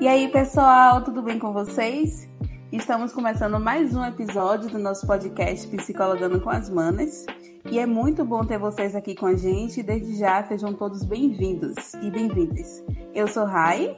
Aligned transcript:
E 0.00 0.08
aí, 0.08 0.28
pessoal, 0.28 1.04
tudo 1.04 1.20
bem 1.20 1.38
com 1.38 1.52
vocês? 1.52 2.26
Estamos 2.72 3.12
começando 3.12 3.60
mais 3.60 3.94
um 3.94 4.02
episódio 4.02 4.70
do 4.70 4.78
nosso 4.78 5.06
podcast 5.06 5.68
Psicologando 5.68 6.40
com 6.40 6.48
as 6.48 6.70
Manas. 6.70 7.26
E 7.70 7.78
é 7.78 7.84
muito 7.84 8.24
bom 8.24 8.42
ter 8.42 8.58
vocês 8.58 8.96
aqui 8.96 9.14
com 9.14 9.26
a 9.26 9.36
gente. 9.36 9.82
Desde 9.82 10.18
já, 10.18 10.42
sejam 10.44 10.72
todos 10.72 11.04
bem-vindos 11.04 11.92
e 12.00 12.10
bem-vindas. 12.10 12.82
Eu 13.14 13.28
sou 13.28 13.44
Rai. 13.44 13.94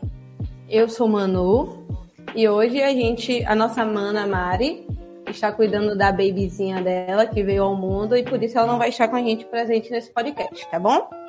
Eu 0.69 0.89
sou 0.89 1.07
Manu. 1.07 1.87
E 2.35 2.49
hoje 2.49 2.83
a 2.83 2.91
gente, 2.91 3.45
a 3.45 3.55
nossa 3.55 3.85
mana 3.85 4.27
Mari, 4.27 4.85
está 5.29 5.53
cuidando 5.53 5.97
da 5.97 6.11
babyzinha 6.11 6.83
dela 6.83 7.27
que 7.27 7.45
veio 7.45 7.63
ao 7.63 7.77
mundo 7.77 8.17
e 8.17 8.25
por 8.25 8.43
isso 8.43 8.59
ela 8.59 8.67
não 8.67 8.77
vai 8.77 8.89
estar 8.89 9.07
com 9.07 9.15
a 9.15 9.23
gente 9.23 9.45
presente 9.45 9.89
nesse 9.93 10.13
podcast, 10.13 10.69
tá 10.69 10.81
bom? 10.81 11.22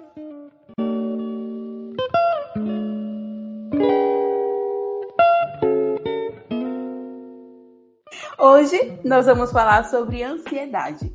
Hoje 8.63 8.98
nós 9.03 9.26
vamos 9.26 9.52
falar 9.52 9.84
sobre 9.84 10.23
ansiedade. 10.23 11.13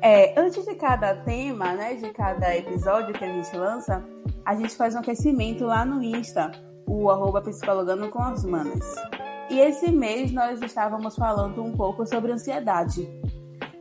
É, 0.00 0.36
antes 0.36 0.64
de 0.64 0.74
cada 0.74 1.14
tema, 1.14 1.74
né, 1.74 1.94
de 1.94 2.10
cada 2.10 2.56
episódio 2.56 3.14
que 3.14 3.24
a 3.24 3.28
gente 3.28 3.56
lança, 3.56 4.04
a 4.44 4.56
gente 4.56 4.74
faz 4.74 4.96
um 4.96 4.98
aquecimento 4.98 5.64
lá 5.64 5.84
no 5.84 6.02
Insta, 6.02 6.50
o 6.84 7.08
arroba 7.08 7.40
psicologando 7.40 8.08
com 8.08 8.20
as 8.20 8.44
manas. 8.44 8.96
E 9.48 9.60
esse 9.60 9.92
mês 9.92 10.32
nós 10.32 10.60
estávamos 10.60 11.14
falando 11.14 11.62
um 11.62 11.70
pouco 11.70 12.04
sobre 12.04 12.32
ansiedade. 12.32 13.08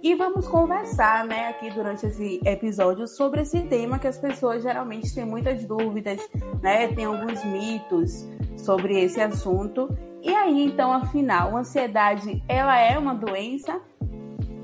E 0.03 0.13
vamos 0.13 0.47
conversar, 0.47 1.25
né, 1.25 1.47
aqui 1.47 1.71
durante 1.71 2.05
esse 2.05 2.39
episódio 2.45 3.07
sobre 3.07 3.41
esse 3.41 3.61
tema 3.61 3.97
que 3.97 4.07
as 4.07 4.19
pessoas 4.19 4.61
geralmente 4.61 5.11
têm 5.11 5.25
muitas 5.25 5.65
dúvidas, 5.65 6.19
né, 6.61 6.87
tem 6.89 7.05
alguns 7.05 7.43
mitos 7.45 8.27
sobre 8.57 9.01
esse 9.01 9.19
assunto 9.19 9.89
e 10.23 10.33
aí, 10.33 10.65
então, 10.65 10.91
afinal, 10.91 11.55
a 11.55 11.59
ansiedade, 11.59 12.43
ela 12.47 12.77
é 12.77 12.97
uma 12.97 13.13
doença? 13.15 13.79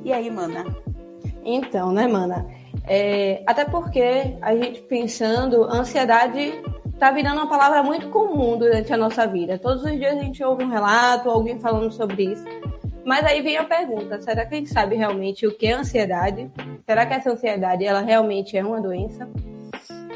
E 0.03 0.13
aí, 0.13 0.29
mana? 0.29 0.65
Então, 1.43 1.91
né, 1.91 2.07
mana? 2.07 2.45
É, 2.85 3.43
até 3.45 3.65
porque 3.65 4.37
a 4.41 4.55
gente 4.55 4.81
pensando, 4.81 5.63
ansiedade 5.63 6.61
tá 6.99 7.11
virando 7.11 7.41
uma 7.41 7.49
palavra 7.49 7.83
muito 7.83 8.09
comum 8.09 8.57
durante 8.57 8.91
a 8.93 8.97
nossa 8.97 9.25
vida. 9.27 9.57
Todos 9.57 9.83
os 9.83 9.91
dias 9.91 10.17
a 10.17 10.21
gente 10.21 10.43
ouve 10.43 10.63
um 10.63 10.69
relato, 10.69 11.29
alguém 11.29 11.59
falando 11.59 11.91
sobre 11.91 12.31
isso. 12.31 12.45
Mas 13.05 13.25
aí 13.25 13.41
vem 13.41 13.57
a 13.57 13.63
pergunta: 13.63 14.21
será 14.21 14.45
que 14.45 14.55
a 14.55 14.57
gente 14.57 14.69
sabe 14.69 14.95
realmente 14.95 15.47
o 15.47 15.55
que 15.55 15.67
é 15.67 15.73
ansiedade? 15.73 16.51
Será 16.85 17.05
que 17.05 17.13
essa 17.13 17.31
ansiedade 17.31 17.85
ela 17.85 18.01
realmente 18.01 18.57
é 18.57 18.63
uma 18.63 18.81
doença? 18.81 19.27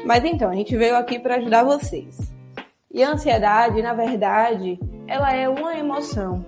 Mas 0.04 0.24
então, 0.24 0.50
a 0.50 0.54
gente 0.54 0.76
veio 0.76 0.96
aqui 0.96 1.18
para 1.18 1.36
ajudar 1.36 1.64
vocês. 1.64 2.18
E 2.92 3.02
a 3.02 3.10
ansiedade, 3.10 3.80
na 3.80 3.94
verdade, 3.94 4.78
ela 5.06 5.32
é 5.32 5.48
uma 5.48 5.76
emoção. 5.76 6.44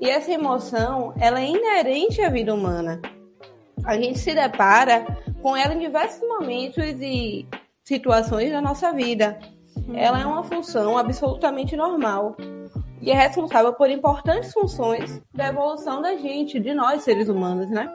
E 0.00 0.08
essa 0.08 0.32
emoção, 0.32 1.12
ela 1.18 1.40
é 1.40 1.46
inerente 1.46 2.22
à 2.22 2.30
vida 2.30 2.54
humana. 2.54 3.00
A 3.84 3.96
gente 3.96 4.18
se 4.18 4.34
depara 4.34 5.04
com 5.42 5.56
ela 5.56 5.74
em 5.74 5.78
diversos 5.78 6.26
momentos 6.26 6.84
e 7.00 7.46
situações 7.84 8.50
da 8.50 8.60
nossa 8.60 8.92
vida. 8.92 9.38
Ela 9.94 10.20
é 10.20 10.26
uma 10.26 10.44
função 10.44 10.96
absolutamente 10.96 11.76
normal 11.76 12.36
e 13.00 13.10
é 13.10 13.14
responsável 13.14 13.72
por 13.72 13.90
importantes 13.90 14.52
funções 14.52 15.22
da 15.34 15.48
evolução 15.48 16.02
da 16.02 16.16
gente, 16.16 16.60
de 16.60 16.74
nós 16.74 17.02
seres 17.02 17.28
humanos, 17.28 17.70
né? 17.70 17.88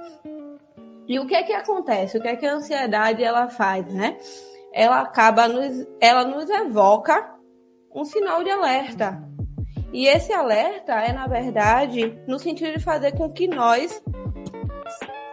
E 1.07 1.19
o 1.19 1.27
que 1.27 1.35
é 1.35 1.43
que 1.43 1.53
acontece? 1.53 2.17
O 2.17 2.21
que 2.21 2.27
é 2.27 2.35
que 2.35 2.45
a 2.45 2.55
ansiedade 2.55 3.23
ela 3.23 3.47
faz, 3.47 3.87
né? 3.93 4.17
Ela 4.73 5.01
acaba 5.01 5.47
nos, 5.47 5.87
ela 6.01 6.25
nos 6.25 6.49
evoca 6.49 7.35
um 7.93 8.03
sinal 8.03 8.43
de 8.43 8.49
alerta. 8.49 9.23
E 9.95 10.07
esse 10.07 10.33
alerta 10.33 10.91
é, 10.91 11.13
na 11.13 11.25
verdade, 11.25 12.19
no 12.27 12.37
sentido 12.37 12.73
de 12.73 12.83
fazer 12.83 13.13
com 13.13 13.31
que 13.31 13.47
nós 13.47 14.03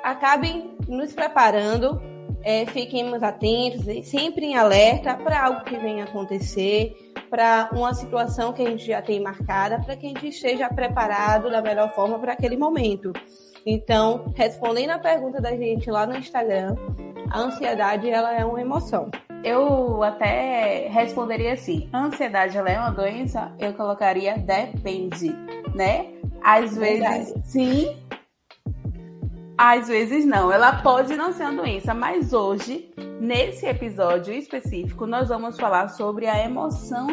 acabem 0.04 0.76
nos 0.86 1.12
preparando, 1.12 2.00
é, 2.44 2.64
fiquemos 2.66 3.24
atentos, 3.24 3.84
sempre 4.06 4.46
em 4.46 4.56
alerta 4.56 5.16
para 5.16 5.46
algo 5.46 5.64
que 5.64 5.76
venha 5.76 6.04
acontecer, 6.04 6.94
para 7.28 7.70
uma 7.72 7.92
situação 7.92 8.52
que 8.52 8.62
a 8.62 8.70
gente 8.70 8.86
já 8.86 9.02
tem 9.02 9.18
marcada, 9.18 9.80
para 9.80 9.96
que 9.96 10.06
a 10.06 10.10
gente 10.10 10.28
esteja 10.28 10.68
preparado 10.68 11.50
da 11.50 11.60
melhor 11.60 11.92
forma 11.92 12.16
para 12.20 12.34
aquele 12.34 12.56
momento. 12.56 13.12
Então, 13.66 14.32
respondendo 14.36 14.90
a 14.90 14.98
pergunta 15.00 15.40
da 15.40 15.56
gente 15.56 15.90
lá 15.90 16.06
no 16.06 16.16
Instagram, 16.16 16.76
a 17.32 17.40
ansiedade 17.40 18.08
ela 18.08 18.32
é 18.32 18.44
uma 18.44 18.60
emoção 18.60 19.10
eu 19.44 20.02
até 20.02 20.88
responderia 20.88 21.54
assim: 21.54 21.88
ansiedade 21.92 22.56
ela 22.56 22.70
é 22.70 22.78
uma 22.78 22.90
doença? 22.90 23.52
Eu 23.58 23.74
colocaria 23.74 24.38
depende, 24.38 25.32
né? 25.74 26.12
Às 26.42 26.76
vezes 26.76 27.34
sim, 27.44 27.96
às 29.56 29.88
vezes 29.88 30.24
não. 30.26 30.50
Ela 30.50 30.82
pode 30.82 31.16
não 31.16 31.32
ser 31.32 31.44
uma 31.44 31.62
doença, 31.62 31.94
mas 31.94 32.32
hoje, 32.32 32.92
nesse 33.20 33.66
episódio 33.66 34.32
específico, 34.34 35.06
nós 35.06 35.28
vamos 35.28 35.58
falar 35.58 35.88
sobre 35.88 36.26
a 36.26 36.44
emoção 36.44 37.06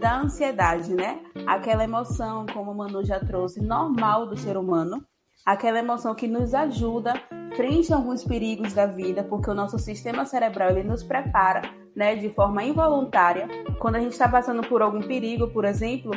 da 0.00 0.20
ansiedade, 0.20 0.94
né? 0.94 1.20
Aquela 1.46 1.84
emoção, 1.84 2.44
como 2.52 2.72
o 2.72 2.74
Manu 2.74 3.04
já 3.04 3.20
trouxe, 3.20 3.62
normal 3.62 4.26
do 4.26 4.36
ser 4.36 4.56
humano, 4.56 5.04
aquela 5.44 5.78
emoção 5.78 6.14
que 6.14 6.26
nos 6.26 6.54
ajuda 6.54 7.14
frente 7.56 7.92
a 7.92 7.96
alguns 7.96 8.24
perigos 8.24 8.72
da 8.72 8.86
vida, 8.86 9.22
porque 9.22 9.50
o 9.50 9.54
nosso 9.54 9.78
sistema 9.78 10.24
cerebral 10.24 10.70
ele 10.70 10.84
nos 10.84 11.02
prepara, 11.02 11.62
né, 11.94 12.16
de 12.16 12.30
forma 12.30 12.62
involuntária. 12.64 13.48
Quando 13.78 13.96
a 13.96 14.00
gente 14.00 14.12
está 14.12 14.28
passando 14.28 14.66
por 14.66 14.80
algum 14.80 15.02
perigo, 15.02 15.48
por 15.48 15.64
exemplo, 15.64 16.12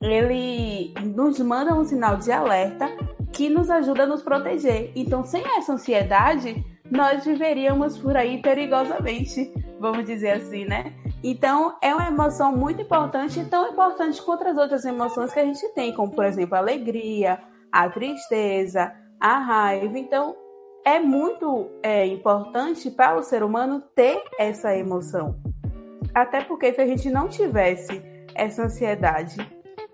ele 0.00 0.94
nos 1.14 1.40
manda 1.40 1.74
um 1.74 1.84
sinal 1.84 2.16
de 2.16 2.30
alerta 2.30 2.88
que 3.32 3.48
nos 3.48 3.70
ajuda 3.70 4.04
a 4.04 4.06
nos 4.06 4.22
proteger. 4.22 4.92
Então, 4.94 5.24
sem 5.24 5.42
essa 5.56 5.72
ansiedade, 5.72 6.64
nós 6.90 7.24
viveríamos 7.24 7.98
por 7.98 8.16
aí 8.16 8.40
perigosamente, 8.40 9.52
vamos 9.80 10.04
dizer 10.06 10.32
assim, 10.32 10.64
né? 10.64 10.94
Então, 11.22 11.76
é 11.82 11.94
uma 11.94 12.06
emoção 12.06 12.56
muito 12.56 12.82
importante, 12.82 13.44
tão 13.46 13.68
importante 13.68 14.22
quanto 14.22 14.46
as 14.46 14.56
outras 14.56 14.84
emoções 14.84 15.32
que 15.32 15.40
a 15.40 15.44
gente 15.44 15.66
tem, 15.74 15.92
como, 15.92 16.12
por 16.12 16.24
exemplo, 16.24 16.56
alegria, 16.56 17.40
a 17.70 17.88
tristeza, 17.88 18.92
a 19.20 19.38
raiva. 19.38 19.98
Então, 19.98 20.36
é 20.84 21.00
muito 21.00 21.70
é, 21.82 22.06
importante 22.06 22.90
para 22.90 23.16
o 23.16 23.22
ser 23.22 23.42
humano 23.42 23.82
ter 23.94 24.22
essa 24.38 24.76
emoção. 24.76 25.36
Até 26.14 26.42
porque 26.42 26.72
se 26.72 26.80
a 26.80 26.86
gente 26.86 27.10
não 27.10 27.28
tivesse 27.28 28.02
essa 28.34 28.64
ansiedade, 28.64 29.36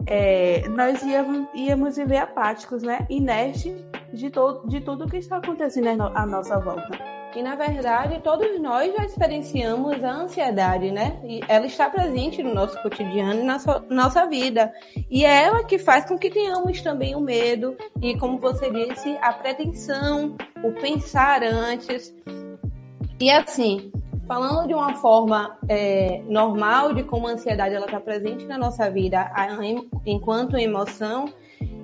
é, 0.06 0.68
nós 0.68 1.02
íamos, 1.02 1.48
íamos 1.54 1.96
viver 1.96 2.18
apáticos, 2.18 2.82
né? 2.82 3.06
Inertes 3.08 3.74
de, 4.12 4.30
todo, 4.30 4.68
de 4.68 4.80
tudo 4.80 5.08
que 5.08 5.16
está 5.16 5.38
acontecendo 5.38 6.02
à 6.02 6.26
nossa 6.26 6.58
volta. 6.58 7.21
E 7.34 7.42
na 7.42 7.54
verdade, 7.54 8.20
todos 8.22 8.60
nós 8.60 8.94
já 8.94 9.04
experienciamos 9.04 10.04
a 10.04 10.12
ansiedade, 10.12 10.90
né? 10.90 11.18
E 11.24 11.40
ela 11.48 11.66
está 11.66 11.88
presente 11.88 12.42
no 12.42 12.52
nosso 12.54 12.80
cotidiano 12.82 13.40
e 13.40 13.44
na 13.44 13.58
nossa 13.88 14.26
vida. 14.26 14.72
E 15.10 15.24
é 15.24 15.44
ela 15.44 15.64
que 15.64 15.78
faz 15.78 16.04
com 16.06 16.18
que 16.18 16.30
tenhamos 16.30 16.82
também 16.82 17.14
o 17.14 17.20
medo 17.20 17.76
e, 18.00 18.16
como 18.18 18.38
você 18.38 18.70
disse, 18.70 19.16
a 19.22 19.32
pretensão, 19.32 20.36
o 20.62 20.72
pensar 20.72 21.42
antes. 21.42 22.14
E 23.18 23.30
assim, 23.30 23.90
falando 24.26 24.68
de 24.68 24.74
uma 24.74 24.94
forma 24.94 25.56
é, 25.68 26.22
normal 26.28 26.94
de 26.94 27.02
como 27.02 27.28
a 27.28 27.32
ansiedade 27.32 27.74
ela 27.74 27.86
está 27.86 28.00
presente 28.00 28.44
na 28.46 28.58
nossa 28.58 28.90
vida 28.90 29.30
enquanto 30.06 30.56
emoção, 30.56 31.26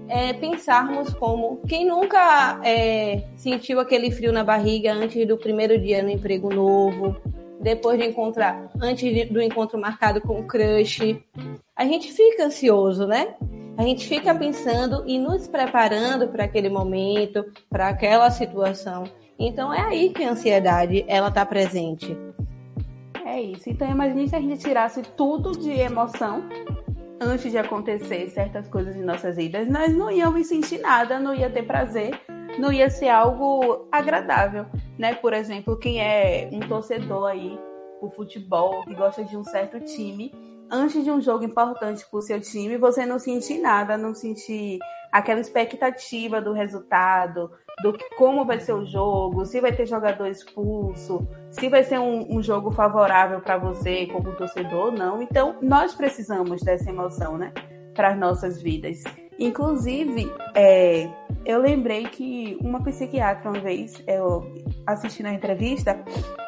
é, 0.08 0.32
pensarmos 0.32 1.12
como 1.14 1.60
quem 1.68 1.86
nunca 1.86 2.60
é, 2.64 3.24
sentiu 3.36 3.78
aquele 3.78 4.10
frio 4.10 4.32
na 4.32 4.42
barriga 4.42 4.92
antes 4.92 5.26
do 5.26 5.36
primeiro 5.36 5.78
dia 5.78 6.02
no 6.02 6.10
emprego 6.10 6.52
novo, 6.52 7.16
depois 7.60 7.98
de 7.98 8.06
encontrar, 8.06 8.70
antes 8.80 9.12
de, 9.12 9.24
do 9.26 9.40
encontro 9.40 9.78
marcado 9.78 10.20
com 10.20 10.40
o 10.40 10.46
crush, 10.46 11.20
a 11.76 11.84
gente 11.84 12.10
fica 12.12 12.46
ansioso, 12.46 13.06
né? 13.06 13.34
A 13.76 13.82
gente 13.82 14.08
fica 14.08 14.34
pensando 14.34 15.04
e 15.06 15.18
nos 15.18 15.46
preparando 15.46 16.28
para 16.28 16.44
aquele 16.44 16.68
momento, 16.68 17.44
para 17.70 17.88
aquela 17.88 18.30
situação. 18.30 19.04
Então 19.38 19.72
é 19.72 19.80
aí 19.80 20.10
que 20.10 20.24
a 20.24 20.30
ansiedade 20.30 21.04
ela 21.06 21.28
está 21.28 21.46
presente. 21.46 22.16
É 23.24 23.40
isso. 23.40 23.70
Então 23.70 23.88
imagine 23.88 24.28
se 24.28 24.34
a 24.34 24.40
gente 24.40 24.58
tirasse 24.58 25.02
tudo 25.16 25.52
de 25.52 25.70
emoção 25.70 26.42
antes 27.20 27.50
de 27.50 27.58
acontecer 27.58 28.28
certas 28.30 28.68
coisas 28.68 28.96
em 28.96 29.02
nossas 29.02 29.36
vidas, 29.36 29.68
nós 29.68 29.94
não 29.94 30.10
íamos 30.10 30.46
sentir 30.46 30.78
nada, 30.78 31.18
não 31.18 31.34
ia 31.34 31.50
ter 31.50 31.64
prazer, 31.64 32.20
não 32.58 32.72
ia 32.72 32.88
ser 32.90 33.08
algo 33.08 33.88
agradável, 33.90 34.66
né? 34.98 35.14
Por 35.14 35.32
exemplo, 35.32 35.76
quem 35.76 36.00
é 36.00 36.48
um 36.52 36.60
torcedor 36.60 37.26
aí 37.26 37.58
por 38.00 38.10
futebol, 38.10 38.84
que 38.84 38.94
gosta 38.94 39.24
de 39.24 39.36
um 39.36 39.44
certo 39.44 39.80
time, 39.80 40.32
antes 40.70 41.02
de 41.02 41.10
um 41.10 41.20
jogo 41.20 41.44
importante 41.44 42.04
para 42.08 42.18
o 42.18 42.22
seu 42.22 42.40
time, 42.40 42.76
você 42.76 43.04
não 43.04 43.18
sentir 43.18 43.58
nada, 43.58 43.96
não 43.96 44.14
sentir 44.14 44.78
aquela 45.10 45.40
expectativa 45.40 46.40
do 46.40 46.52
resultado, 46.52 47.50
do 47.82 47.92
que, 47.92 48.08
como 48.16 48.44
vai 48.44 48.60
ser 48.60 48.72
o 48.72 48.84
jogo, 48.84 49.46
se 49.46 49.60
vai 49.60 49.72
ter 49.72 49.86
jogador 49.86 50.26
expulso, 50.26 51.26
se 51.50 51.68
vai 51.68 51.84
ser 51.84 51.98
um, 51.98 52.36
um 52.36 52.42
jogo 52.42 52.70
favorável 52.70 53.40
para 53.40 53.56
você 53.56 54.06
como 54.06 54.34
torcedor 54.36 54.86
ou 54.86 54.92
não. 54.92 55.22
Então, 55.22 55.56
nós 55.62 55.94
precisamos 55.94 56.60
dessa 56.62 56.90
emoção, 56.90 57.38
né? 57.38 57.52
para 57.98 58.10
as 58.10 58.18
nossas 58.18 58.62
vidas. 58.62 59.02
Inclusive, 59.40 60.32
é, 60.54 61.10
eu 61.44 61.60
lembrei 61.60 62.04
que 62.04 62.56
uma 62.60 62.80
psiquiatra, 62.80 63.50
uma 63.50 63.58
vez, 63.58 64.00
eu 64.06 64.54
assisti 64.86 65.20
na 65.20 65.34
entrevista, 65.34 65.98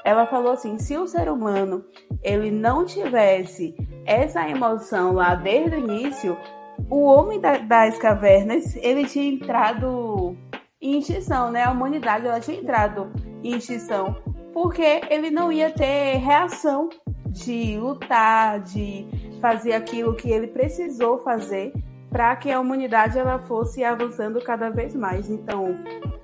ela 0.04 0.26
falou 0.26 0.52
assim: 0.52 0.78
se 0.78 0.96
o 0.96 1.08
ser 1.08 1.28
humano 1.28 1.84
ele 2.22 2.52
não 2.52 2.84
tivesse 2.84 3.74
essa 4.06 4.48
emoção 4.48 5.12
lá 5.12 5.34
desde 5.34 5.74
o 5.74 5.78
início, 5.80 6.38
o 6.88 7.02
homem 7.02 7.40
da, 7.40 7.58
das 7.58 7.98
cavernas 7.98 8.76
ele 8.76 9.04
tinha 9.06 9.26
entrado 9.26 10.36
em 10.80 10.98
extinção, 10.98 11.50
né? 11.50 11.64
A 11.64 11.70
humanidade 11.70 12.26
ela 12.26 12.40
tinha 12.40 12.58
entrado 12.58 13.10
em 13.42 13.56
extinção 13.56 14.16
porque 14.52 15.00
ele 15.10 15.30
não 15.30 15.52
ia 15.52 15.70
ter 15.70 16.16
reação 16.16 16.88
de 17.28 17.78
lutar, 17.78 18.60
de 18.60 19.06
fazer 19.40 19.72
aquilo 19.72 20.14
que 20.14 20.30
ele 20.30 20.48
precisou 20.48 21.18
fazer 21.18 21.72
para 22.10 22.34
que 22.34 22.50
a 22.50 22.58
humanidade 22.58 23.18
ela 23.18 23.38
fosse 23.38 23.84
avançando 23.84 24.40
cada 24.42 24.68
vez 24.68 24.94
mais. 24.96 25.30
Então, 25.30 25.78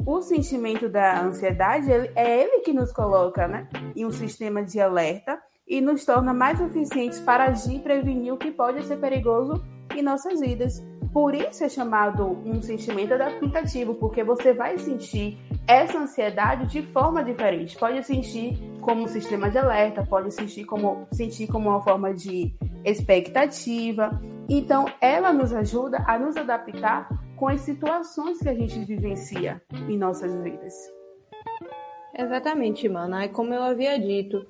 o 0.04 0.20
sentimento 0.20 0.88
da 0.88 1.20
ansiedade 1.20 1.90
ele, 1.90 2.10
é 2.16 2.42
ele 2.42 2.60
que 2.60 2.72
nos 2.72 2.92
coloca, 2.92 3.46
né, 3.46 3.68
em 3.94 4.04
um 4.04 4.10
sistema 4.10 4.64
de 4.64 4.80
alerta 4.80 5.38
e 5.66 5.80
nos 5.80 6.04
torna 6.04 6.34
mais 6.34 6.60
eficientes 6.60 7.20
para 7.20 7.44
agir 7.44 7.76
e 7.76 7.80
prevenir 7.80 8.32
o 8.32 8.36
que 8.36 8.50
pode 8.50 8.84
ser 8.84 8.98
perigoso 8.98 9.64
em 10.00 10.02
nossas 10.02 10.40
vidas. 10.40 10.84
Por 11.12 11.34
isso 11.34 11.64
é 11.64 11.68
chamado 11.68 12.26
um 12.44 12.60
sentimento 12.60 13.14
adaptativo, 13.14 13.94
porque 13.94 14.22
você 14.22 14.52
vai 14.52 14.76
sentir 14.76 15.38
essa 15.66 15.98
ansiedade 15.98 16.66
de 16.66 16.82
forma 16.82 17.24
diferente. 17.24 17.76
Pode 17.78 18.02
sentir 18.04 18.58
como 18.82 19.04
um 19.04 19.08
sistema 19.08 19.50
de 19.50 19.56
alerta, 19.58 20.04
pode 20.04 20.32
sentir 20.32 20.64
como, 20.64 21.06
sentir 21.12 21.46
como 21.46 21.70
uma 21.70 21.80
forma 21.80 22.12
de 22.12 22.54
expectativa. 22.84 24.20
Então, 24.48 24.86
ela 25.00 25.32
nos 25.32 25.52
ajuda 25.52 26.04
a 26.06 26.18
nos 26.18 26.36
adaptar 26.36 27.08
com 27.36 27.48
as 27.48 27.62
situações 27.62 28.38
que 28.38 28.48
a 28.48 28.54
gente 28.54 28.78
vivencia 28.84 29.62
em 29.88 29.96
nossas 29.96 30.34
vidas. 30.42 30.74
Exatamente, 32.18 32.88
Mana. 32.88 33.28
Como 33.28 33.52
eu 33.52 33.62
havia 33.62 33.98
dito, 33.98 34.46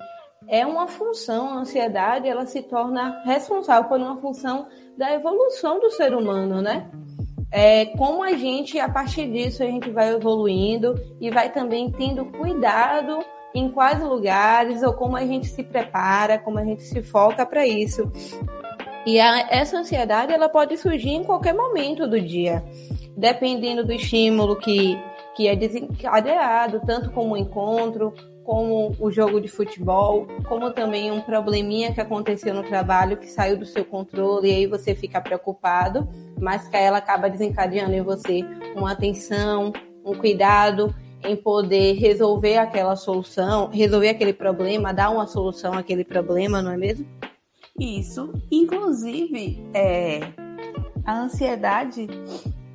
é 0.49 0.65
uma 0.65 0.87
função, 0.87 1.51
a 1.51 1.61
ansiedade, 1.61 2.29
ela 2.29 2.47
se 2.47 2.63
torna 2.63 3.23
responsável 3.25 3.89
por 3.89 3.99
uma 3.99 4.17
função 4.19 4.67
da 4.97 5.13
evolução 5.13 5.81
do 5.81 5.91
ser 5.91 6.15
humano, 6.15 6.63
né? 6.63 6.91
É, 7.51 7.87
como 7.97 8.23
a 8.23 8.33
gente, 8.33 8.79
a 8.79 8.89
partir 8.89 9.31
disso, 9.31 9.63
a 9.63 9.67
gente 9.67 9.91
vai 9.91 10.15
evoluindo 10.15 10.95
e 11.21 11.31
vai 11.31 11.51
também 11.51 11.91
tendo 11.91 12.27
cuidado 12.27 13.19
em 13.55 13.71
quais 13.71 14.03
lugares 14.03 14.83
ou 14.83 14.93
como 14.93 15.17
a 15.17 15.25
gente 15.25 15.47
se 15.47 15.63
prepara, 15.63 16.39
como 16.39 16.59
a 16.59 16.65
gente 16.65 16.83
se 16.83 17.03
foca 17.03 17.47
para 17.47 17.67
isso. 17.67 18.11
E 19.07 19.21
a, 19.21 19.47
essa 19.51 19.79
ansiedade 19.79 20.33
ela 20.33 20.49
pode 20.49 20.77
surgir 20.77 21.11
em 21.11 21.25
qualquer 21.25 21.55
momento 21.55 22.07
do 22.07 22.21
dia, 22.21 22.65
dependendo 23.17 23.85
do 23.85 23.93
estímulo 23.93 24.57
que, 24.57 24.99
que 25.35 25.49
é 25.49 25.57
desencadeado, 25.57 26.83
tanto 26.85 27.11
como 27.13 27.35
o 27.35 27.37
encontro, 27.37 28.13
como 28.47 28.95
o 29.01 29.11
jogo 29.11 29.41
de 29.41 29.49
futebol, 29.49 30.29
como 30.49 30.71
também 30.71 31.11
um 31.11 31.21
probleminha 31.21 31.93
que 31.93 32.01
aconteceu 32.01 32.55
no 32.55 32.63
trabalho 32.63 33.17
que 33.17 33.27
saiu 33.27 33.59
do 33.59 33.67
seu 33.67 33.85
controle 33.85 34.49
e 34.49 34.55
aí 34.55 34.67
você 34.69 34.95
fica 34.95 35.21
preocupado, 35.21 36.09
mas 36.41 36.69
que 36.69 36.77
ela 36.77 36.99
acaba 36.99 37.29
desencadeando 37.29 37.93
em 37.93 38.03
você 38.03 38.45
uma 38.77 38.93
atenção, 38.93 39.73
um 40.05 40.15
cuidado 40.15 40.95
em 41.25 41.35
poder 41.35 41.95
resolver 41.95 42.59
aquela 42.59 42.95
solução, 42.95 43.69
resolver 43.69 44.11
aquele 44.11 44.33
problema, 44.33 44.95
dar 44.95 45.11
uma 45.11 45.27
solução 45.27 45.73
àquele 45.75 46.05
problema, 46.05 46.63
não 46.63 46.71
é 46.71 46.77
mesmo? 46.77 47.05
Isso. 47.79 48.33
Inclusive, 48.51 49.61
é, 49.75 50.21
a 51.05 51.21
ansiedade 51.21 52.07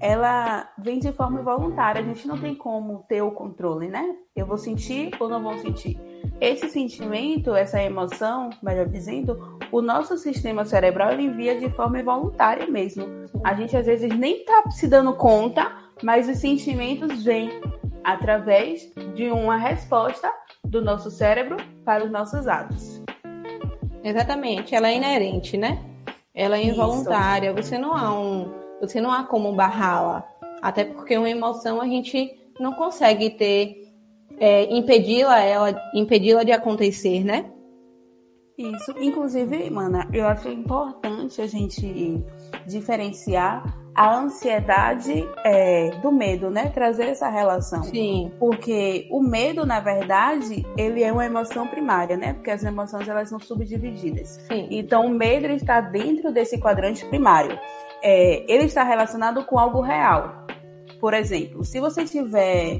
ela 0.01 0.67
vem 0.79 0.97
de 0.97 1.11
forma 1.11 1.39
involuntária. 1.39 2.01
A 2.01 2.03
gente 2.03 2.27
não 2.27 2.37
tem 2.37 2.55
como 2.55 3.05
ter 3.07 3.21
o 3.21 3.31
controle, 3.31 3.87
né? 3.87 4.15
Eu 4.35 4.47
vou 4.47 4.57
sentir 4.57 5.11
ou 5.19 5.29
não 5.29 5.43
vou 5.43 5.55
sentir. 5.59 5.99
Esse 6.41 6.67
sentimento, 6.69 7.53
essa 7.53 7.81
emoção, 7.81 8.49
melhor 8.63 8.87
dizendo, 8.87 9.59
o 9.71 9.79
nosso 9.79 10.17
sistema 10.17 10.65
cerebral 10.65 11.11
ele 11.11 11.23
envia 11.23 11.59
de 11.59 11.69
forma 11.69 11.99
involuntária 11.99 12.65
mesmo. 12.65 13.05
A 13.43 13.53
gente 13.53 13.77
às 13.77 13.85
vezes 13.85 14.11
nem 14.17 14.43
tá 14.43 14.63
se 14.71 14.87
dando 14.87 15.13
conta, 15.13 15.71
mas 16.01 16.27
os 16.27 16.39
sentimentos 16.39 17.23
vêm 17.23 17.61
através 18.03 18.91
de 19.13 19.29
uma 19.29 19.55
resposta 19.55 20.33
do 20.65 20.83
nosso 20.83 21.11
cérebro 21.11 21.57
para 21.85 22.03
os 22.03 22.09
nossos 22.09 22.47
atos. 22.47 23.03
Exatamente, 24.03 24.73
ela 24.73 24.89
é 24.89 24.95
inerente, 24.95 25.57
né? 25.57 25.79
Ela 26.33 26.57
é 26.57 26.63
involuntária. 26.63 27.49
Isso. 27.51 27.61
Você 27.61 27.77
não 27.77 27.93
há 27.93 28.11
um 28.19 28.60
você 28.81 28.99
não 28.99 29.11
há 29.11 29.23
como 29.23 29.53
barrá-la. 29.53 30.27
Até 30.61 30.83
porque 30.83 31.17
uma 31.17 31.29
emoção 31.29 31.79
a 31.79 31.85
gente 31.85 32.31
não 32.59 32.73
consegue 32.73 33.29
ter, 33.29 33.75
é, 34.39 34.71
impedi-la 34.75 35.39
ela, 35.39 35.75
impedi-la 35.93 36.43
de 36.43 36.51
acontecer, 36.51 37.23
né? 37.23 37.51
Isso. 38.57 38.93
Inclusive, 38.99 39.69
mana, 39.69 40.07
eu 40.13 40.27
acho 40.27 40.49
importante 40.49 41.41
a 41.41 41.47
gente 41.47 42.23
diferenciar 42.67 43.63
a 43.95 44.15
ansiedade 44.19 45.27
é, 45.43 45.89
do 46.01 46.11
medo, 46.11 46.49
né? 46.49 46.69
Trazer 46.69 47.07
essa 47.07 47.27
relação. 47.27 47.83
Sim. 47.83 48.31
Porque 48.39 49.07
o 49.09 49.21
medo, 49.21 49.65
na 49.65 49.79
verdade, 49.79 50.65
ele 50.77 51.03
é 51.03 51.11
uma 51.11 51.25
emoção 51.25 51.67
primária, 51.67 52.15
né? 52.15 52.33
Porque 52.33 52.51
as 52.51 52.63
emoções 52.63 53.07
elas 53.07 53.29
são 53.29 53.39
subdivididas. 53.39 54.39
Sim. 54.47 54.67
Então, 54.69 55.07
o 55.07 55.09
medo 55.09 55.47
está 55.47 55.81
dentro 55.81 56.31
desse 56.31 56.59
quadrante 56.59 57.03
primário 57.05 57.57
é, 58.01 58.43
ele 58.51 58.65
está 58.65 58.83
relacionado 58.83 59.45
com 59.45 59.59
algo 59.59 59.81
real. 59.81 60.45
Por 60.99 61.13
exemplo, 61.13 61.63
se 61.63 61.79
você 61.79 62.03
estiver 62.03 62.79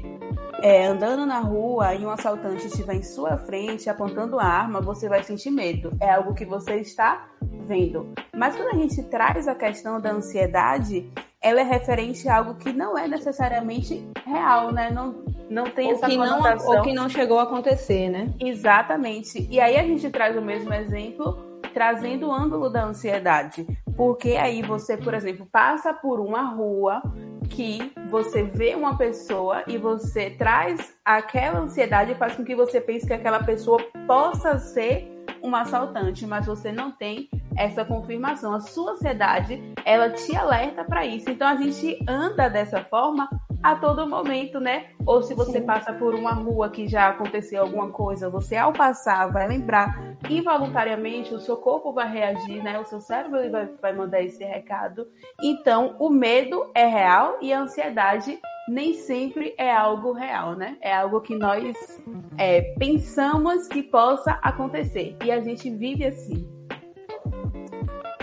é, 0.62 0.86
andando 0.86 1.26
na 1.26 1.40
rua 1.40 1.94
e 1.94 2.06
um 2.06 2.10
assaltante 2.10 2.66
estiver 2.66 2.94
em 2.94 3.02
sua 3.02 3.36
frente 3.36 3.90
apontando 3.90 4.38
a 4.38 4.44
arma, 4.44 4.80
você 4.80 5.08
vai 5.08 5.22
sentir 5.22 5.50
medo. 5.50 5.92
É 6.00 6.12
algo 6.12 6.34
que 6.34 6.44
você 6.44 6.76
está 6.76 7.28
vendo. 7.40 8.12
Mas 8.34 8.56
quando 8.56 8.68
a 8.68 8.80
gente 8.80 9.02
traz 9.04 9.48
a 9.48 9.54
questão 9.54 10.00
da 10.00 10.12
ansiedade, 10.12 11.10
ela 11.40 11.60
é 11.60 11.64
referente 11.64 12.28
a 12.28 12.36
algo 12.36 12.54
que 12.54 12.72
não 12.72 12.96
é 12.96 13.08
necessariamente 13.08 14.06
real, 14.24 14.72
né? 14.72 14.90
Não, 14.90 15.24
não 15.50 15.64
tem 15.64 15.88
ou 15.88 15.92
essa 15.94 16.06
que 16.06 16.16
conotação. 16.16 16.70
Não, 16.70 16.78
ou 16.78 16.82
que 16.84 16.92
não 16.92 17.08
chegou 17.08 17.40
a 17.40 17.42
acontecer, 17.42 18.08
né? 18.08 18.32
Exatamente. 18.38 19.48
E 19.50 19.58
aí 19.58 19.76
a 19.76 19.82
gente 19.82 20.08
traz 20.10 20.36
o 20.36 20.40
mesmo 20.40 20.72
exemplo 20.72 21.51
trazendo 21.72 22.28
o 22.28 22.32
ângulo 22.32 22.70
da 22.70 22.84
ansiedade. 22.84 23.66
Porque 23.96 24.30
aí 24.36 24.62
você, 24.62 24.96
por 24.96 25.14
exemplo, 25.14 25.46
passa 25.50 25.92
por 25.92 26.20
uma 26.20 26.42
rua 26.42 27.02
que 27.50 27.92
você 28.08 28.42
vê 28.42 28.74
uma 28.74 28.96
pessoa 28.96 29.62
e 29.66 29.76
você 29.76 30.30
traz 30.30 30.94
aquela 31.04 31.60
ansiedade 31.60 32.12
e 32.12 32.14
faz 32.14 32.34
com 32.34 32.44
que 32.44 32.54
você 32.54 32.80
pense 32.80 33.06
que 33.06 33.12
aquela 33.12 33.42
pessoa 33.42 33.78
possa 34.06 34.58
ser 34.58 35.12
um 35.42 35.54
assaltante, 35.56 36.26
mas 36.26 36.46
você 36.46 36.70
não 36.70 36.92
tem 36.92 37.28
essa 37.56 37.84
confirmação. 37.84 38.54
A 38.54 38.60
sua 38.60 38.92
ansiedade, 38.92 39.60
ela 39.84 40.10
te 40.10 40.34
alerta 40.36 40.84
para 40.84 41.04
isso. 41.04 41.28
Então 41.28 41.48
a 41.48 41.56
gente 41.56 41.98
anda 42.08 42.48
dessa 42.48 42.82
forma 42.84 43.28
a 43.62 43.76
todo 43.76 44.08
momento, 44.08 44.58
né? 44.58 44.86
Ou 45.06 45.22
se 45.22 45.34
você 45.34 45.60
Sim. 45.60 45.66
passa 45.66 45.92
por 45.92 46.14
uma 46.14 46.32
rua 46.32 46.70
que 46.70 46.88
já 46.88 47.08
aconteceu 47.08 47.62
alguma 47.62 47.90
coisa, 47.90 48.28
você 48.28 48.56
ao 48.56 48.72
passar 48.72 49.30
vai 49.30 49.46
lembrar 49.46 50.16
involuntariamente, 50.28 51.34
o 51.34 51.40
seu 51.40 51.56
corpo 51.56 51.92
vai 51.92 52.10
reagir, 52.10 52.62
né? 52.62 52.78
O 52.78 52.84
seu 52.84 53.00
cérebro 53.00 53.50
vai, 53.50 53.68
vai 53.80 53.92
mandar 53.92 54.22
esse 54.22 54.42
recado. 54.44 55.06
Então, 55.42 55.96
o 55.98 56.10
medo 56.10 56.70
é 56.74 56.86
real 56.86 57.38
e 57.40 57.52
a 57.52 57.60
ansiedade 57.60 58.38
nem 58.68 58.94
sempre 58.94 59.54
é 59.58 59.72
algo 59.72 60.12
real, 60.12 60.54
né? 60.54 60.76
É 60.80 60.94
algo 60.94 61.20
que 61.20 61.36
nós 61.36 62.00
é, 62.38 62.74
pensamos 62.78 63.66
que 63.68 63.82
possa 63.82 64.38
acontecer 64.42 65.16
e 65.24 65.30
a 65.30 65.40
gente 65.40 65.70
vive 65.70 66.06
assim. 66.06 66.48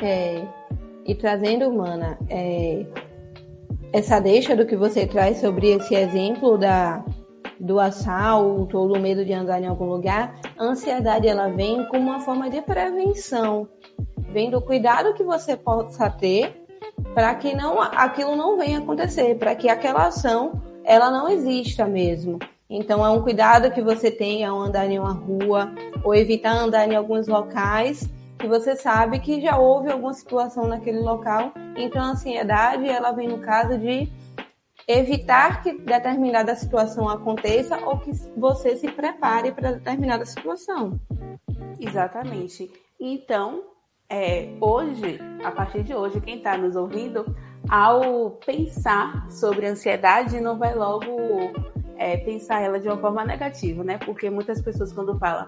É, 0.01 0.45
e 1.05 1.13
trazendo, 1.13 1.71
Mana, 1.73 2.17
é, 2.29 2.85
essa 3.91 4.19
deixa 4.19 4.55
do 4.55 4.65
que 4.65 4.75
você 4.75 5.07
traz 5.07 5.39
sobre 5.39 5.69
esse 5.71 5.95
exemplo 5.95 6.57
da, 6.57 7.03
do 7.59 7.79
assalto 7.79 8.77
ou 8.77 8.87
do 8.87 8.99
medo 8.99 9.25
de 9.25 9.33
andar 9.33 9.61
em 9.61 9.67
algum 9.67 9.85
lugar, 9.85 10.39
a 10.57 10.63
ansiedade 10.63 11.27
ela 11.27 11.49
vem 11.49 11.85
como 11.87 12.09
uma 12.09 12.19
forma 12.19 12.49
de 12.49 12.61
prevenção, 12.61 13.67
vem 14.31 14.49
do 14.49 14.61
cuidado 14.61 15.13
que 15.13 15.23
você 15.23 15.57
possa 15.57 16.09
ter 16.09 16.65
para 17.13 17.33
que 17.35 17.55
não 17.55 17.81
aquilo 17.81 18.35
não 18.35 18.57
venha 18.57 18.79
acontecer, 18.79 19.35
para 19.35 19.55
que 19.55 19.69
aquela 19.69 20.07
ação 20.07 20.61
ela 20.83 21.09
não 21.09 21.29
exista 21.29 21.85
mesmo. 21.85 22.39
Então 22.69 23.03
é 23.03 23.09
um 23.09 23.21
cuidado 23.21 23.71
que 23.71 23.81
você 23.81 24.11
tem 24.11 24.45
ao 24.45 24.59
andar 24.59 24.85
em 24.89 24.99
uma 24.99 25.13
rua 25.13 25.73
ou 26.03 26.13
evitar 26.13 26.51
andar 26.51 26.87
em 26.87 26.95
alguns 26.95 27.27
locais 27.27 28.07
que 28.39 28.47
você 28.47 28.75
sabe 28.75 29.19
que 29.19 29.41
já 29.41 29.57
houve 29.57 29.91
alguma 29.91 30.13
situação 30.13 30.65
naquele 30.65 30.99
local. 30.99 31.51
Então, 31.75 32.01
a 32.01 32.11
ansiedade, 32.11 32.87
ela 32.87 33.11
vem 33.11 33.27
no 33.27 33.39
caso 33.39 33.77
de 33.77 34.09
evitar 34.87 35.61
que 35.61 35.77
determinada 35.77 36.55
situação 36.55 37.09
aconteça 37.09 37.77
ou 37.85 37.99
que 37.99 38.11
você 38.35 38.77
se 38.77 38.89
prepare 38.89 39.51
para 39.51 39.73
determinada 39.73 40.25
situação. 40.25 40.99
Exatamente. 41.79 42.71
Então, 42.99 43.63
é, 44.09 44.49
hoje, 44.61 45.19
a 45.43 45.51
partir 45.51 45.83
de 45.83 45.93
hoje, 45.93 46.21
quem 46.21 46.37
está 46.37 46.57
nos 46.57 46.77
ouvindo, 46.77 47.25
ao 47.69 48.31
pensar 48.45 49.29
sobre 49.29 49.67
ansiedade, 49.67 50.39
não 50.39 50.57
vai 50.57 50.73
logo 50.73 51.05
é, 51.97 52.15
pensar 52.17 52.61
ela 52.61 52.79
de 52.79 52.87
uma 52.87 52.97
forma 52.97 53.23
negativa, 53.25 53.83
né? 53.83 53.97
Porque 53.97 54.29
muitas 54.29 54.61
pessoas, 54.61 54.93
quando 54.93 55.19
falam 55.19 55.45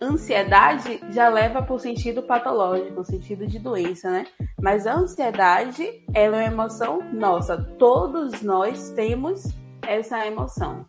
ansiedade, 0.00 1.00
já 1.10 1.28
leva 1.28 1.62
para 1.62 1.74
o 1.74 1.78
sentido 1.78 2.22
patológico, 2.22 3.00
o 3.00 3.04
sentido 3.04 3.46
de 3.46 3.58
doença, 3.58 4.10
né? 4.10 4.26
Mas 4.60 4.86
a 4.86 4.94
ansiedade, 4.94 6.04
ela 6.12 6.36
é 6.36 6.48
uma 6.48 6.52
emoção 6.52 7.00
nossa. 7.12 7.56
Todos 7.78 8.42
nós 8.42 8.90
temos 8.90 9.44
essa 9.82 10.26
emoção. 10.26 10.86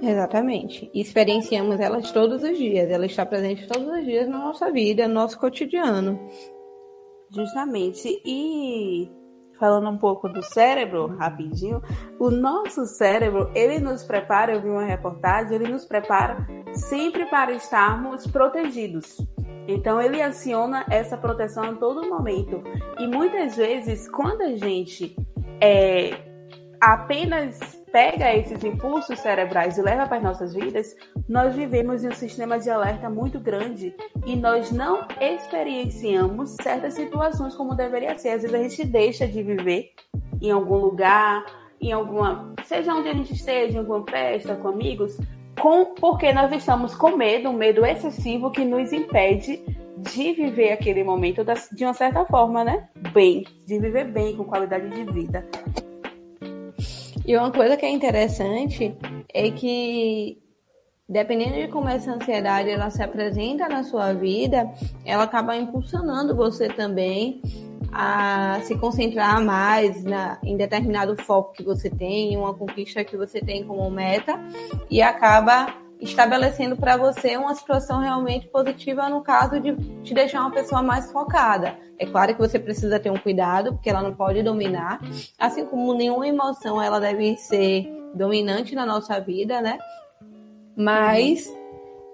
Exatamente. 0.00 0.90
Experienciamos 0.94 1.78
elas 1.78 2.10
todos 2.10 2.42
os 2.42 2.56
dias. 2.56 2.90
Ela 2.90 3.06
está 3.06 3.26
presente 3.26 3.66
todos 3.66 3.86
os 3.88 4.04
dias 4.04 4.28
na 4.28 4.38
nossa 4.38 4.70
vida, 4.72 5.06
no 5.06 5.14
nosso 5.14 5.38
cotidiano. 5.38 6.18
Justamente. 7.30 8.20
E 8.24 9.10
falando 9.60 9.90
um 9.90 9.98
pouco 9.98 10.26
do 10.26 10.42
cérebro, 10.42 11.06
rapidinho, 11.18 11.82
o 12.18 12.30
nosso 12.30 12.86
cérebro, 12.86 13.50
ele 13.54 13.78
nos 13.78 14.02
prepara, 14.02 14.54
eu 14.54 14.62
vi 14.62 14.70
uma 14.70 14.84
reportagem, 14.84 15.54
ele 15.54 15.68
nos 15.70 15.84
prepara 15.84 16.46
sempre 16.72 17.26
para 17.26 17.52
estarmos 17.52 18.26
protegidos. 18.26 19.18
Então 19.68 20.00
ele 20.00 20.20
aciona 20.20 20.86
essa 20.90 21.16
proteção 21.16 21.62
a 21.62 21.74
todo 21.74 22.08
momento. 22.08 22.62
E 22.98 23.06
muitas 23.06 23.56
vezes, 23.56 24.08
quando 24.08 24.40
a 24.40 24.56
gente 24.56 25.14
é, 25.60 26.16
apenas 26.80 27.79
pega 27.92 28.34
esses 28.34 28.62
impulsos 28.64 29.18
cerebrais 29.18 29.76
e 29.78 29.82
leva 29.82 30.06
para 30.06 30.18
as 30.18 30.22
nossas 30.22 30.54
vidas, 30.54 30.96
nós 31.28 31.54
vivemos 31.54 32.04
em 32.04 32.08
um 32.08 32.14
sistema 32.14 32.58
de 32.58 32.70
alerta 32.70 33.08
muito 33.08 33.38
grande 33.38 33.94
e 34.24 34.36
nós 34.36 34.70
não 34.70 35.06
experienciamos 35.20 36.56
certas 36.62 36.94
situações 36.94 37.54
como 37.54 37.74
deveria 37.74 38.16
ser. 38.18 38.30
Às 38.30 38.42
vezes 38.42 38.54
a 38.54 38.62
gente 38.62 38.84
deixa 38.84 39.26
de 39.26 39.42
viver 39.42 39.92
em 40.40 40.50
algum 40.50 40.76
lugar, 40.76 41.44
em 41.80 41.92
alguma, 41.92 42.54
seja 42.64 42.94
onde 42.94 43.08
a 43.08 43.14
gente 43.14 43.32
esteja, 43.32 43.76
em 43.76 43.78
alguma 43.78 44.04
festa, 44.08 44.54
com 44.56 44.68
amigos, 44.68 45.18
com, 45.60 45.94
porque 45.94 46.32
nós 46.32 46.50
estamos 46.52 46.94
com 46.94 47.16
medo, 47.16 47.50
um 47.50 47.54
medo 47.54 47.84
excessivo 47.84 48.50
que 48.50 48.64
nos 48.64 48.92
impede 48.92 49.62
de 49.98 50.32
viver 50.32 50.72
aquele 50.72 51.04
momento 51.04 51.44
de 51.72 51.84
uma 51.84 51.92
certa 51.92 52.24
forma, 52.24 52.64
né? 52.64 52.88
Bem, 53.12 53.46
de 53.66 53.78
viver 53.78 54.04
bem, 54.04 54.34
com 54.34 54.44
qualidade 54.44 54.88
de 54.88 55.04
vida. 55.12 55.46
E 57.24 57.36
uma 57.36 57.50
coisa 57.50 57.76
que 57.76 57.86
é 57.86 57.90
interessante 57.90 58.96
é 59.32 59.50
que 59.50 60.38
dependendo 61.10 61.54
de 61.54 61.66
como 61.66 61.88
essa 61.88 62.12
ansiedade 62.12 62.70
ela 62.70 62.88
se 62.88 63.02
apresenta 63.02 63.68
na 63.68 63.82
sua 63.82 64.12
vida, 64.12 64.70
ela 65.04 65.24
acaba 65.24 65.56
impulsionando 65.56 66.36
você 66.36 66.68
também 66.68 67.42
a 67.92 68.60
se 68.62 68.78
concentrar 68.78 69.44
mais 69.44 70.04
na, 70.04 70.38
em 70.44 70.56
determinado 70.56 71.16
foco 71.16 71.52
que 71.52 71.64
você 71.64 71.90
tem, 71.90 72.36
uma 72.36 72.54
conquista 72.54 73.02
que 73.02 73.16
você 73.16 73.40
tem 73.40 73.64
como 73.64 73.90
meta, 73.90 74.38
e 74.88 75.02
acaba 75.02 75.74
estabelecendo 76.00 76.76
para 76.76 76.96
você 76.96 77.36
uma 77.36 77.54
situação 77.54 78.00
realmente 78.00 78.48
positiva 78.48 79.08
no 79.08 79.22
caso 79.22 79.60
de 79.60 79.76
te 80.02 80.14
deixar 80.14 80.40
uma 80.40 80.50
pessoa 80.50 80.82
mais 80.82 81.10
focada. 81.12 81.76
É 81.98 82.06
claro 82.06 82.34
que 82.34 82.40
você 82.40 82.58
precisa 82.58 82.98
ter 82.98 83.10
um 83.10 83.18
cuidado, 83.18 83.74
porque 83.74 83.90
ela 83.90 84.02
não 84.02 84.14
pode 84.14 84.42
dominar, 84.42 85.00
assim 85.38 85.64
como 85.66 85.94
nenhuma 85.94 86.26
emoção 86.26 86.80
ela 86.80 86.98
deve 86.98 87.36
ser 87.36 87.86
dominante 88.14 88.74
na 88.74 88.86
nossa 88.86 89.20
vida, 89.20 89.60
né? 89.60 89.78
Mas 90.76 91.52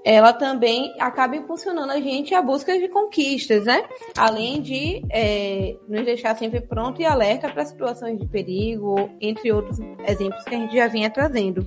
ela 0.05 0.33
também 0.33 0.95
acaba 1.00 1.35
impulsionando 1.35 1.93
a 1.93 2.00
gente 2.00 2.35
a 2.35 2.40
busca 2.40 2.78
de 2.78 2.88
conquistas, 2.88 3.64
né? 3.64 3.85
Além 4.16 4.61
de 4.62 5.02
é, 5.11 5.76
nos 5.88 6.05
deixar 6.05 6.37
sempre 6.37 6.61
pronto 6.61 7.00
e 7.00 7.05
alerta 7.05 7.49
para 7.49 7.64
situações 7.64 8.19
de 8.19 8.26
perigo, 8.26 9.11
entre 9.21 9.52
outros 9.52 9.78
exemplos 10.07 10.45
que 10.45 10.55
a 10.55 10.59
gente 10.59 10.76
já 10.76 10.87
vinha 10.87 11.11
trazendo. 11.11 11.66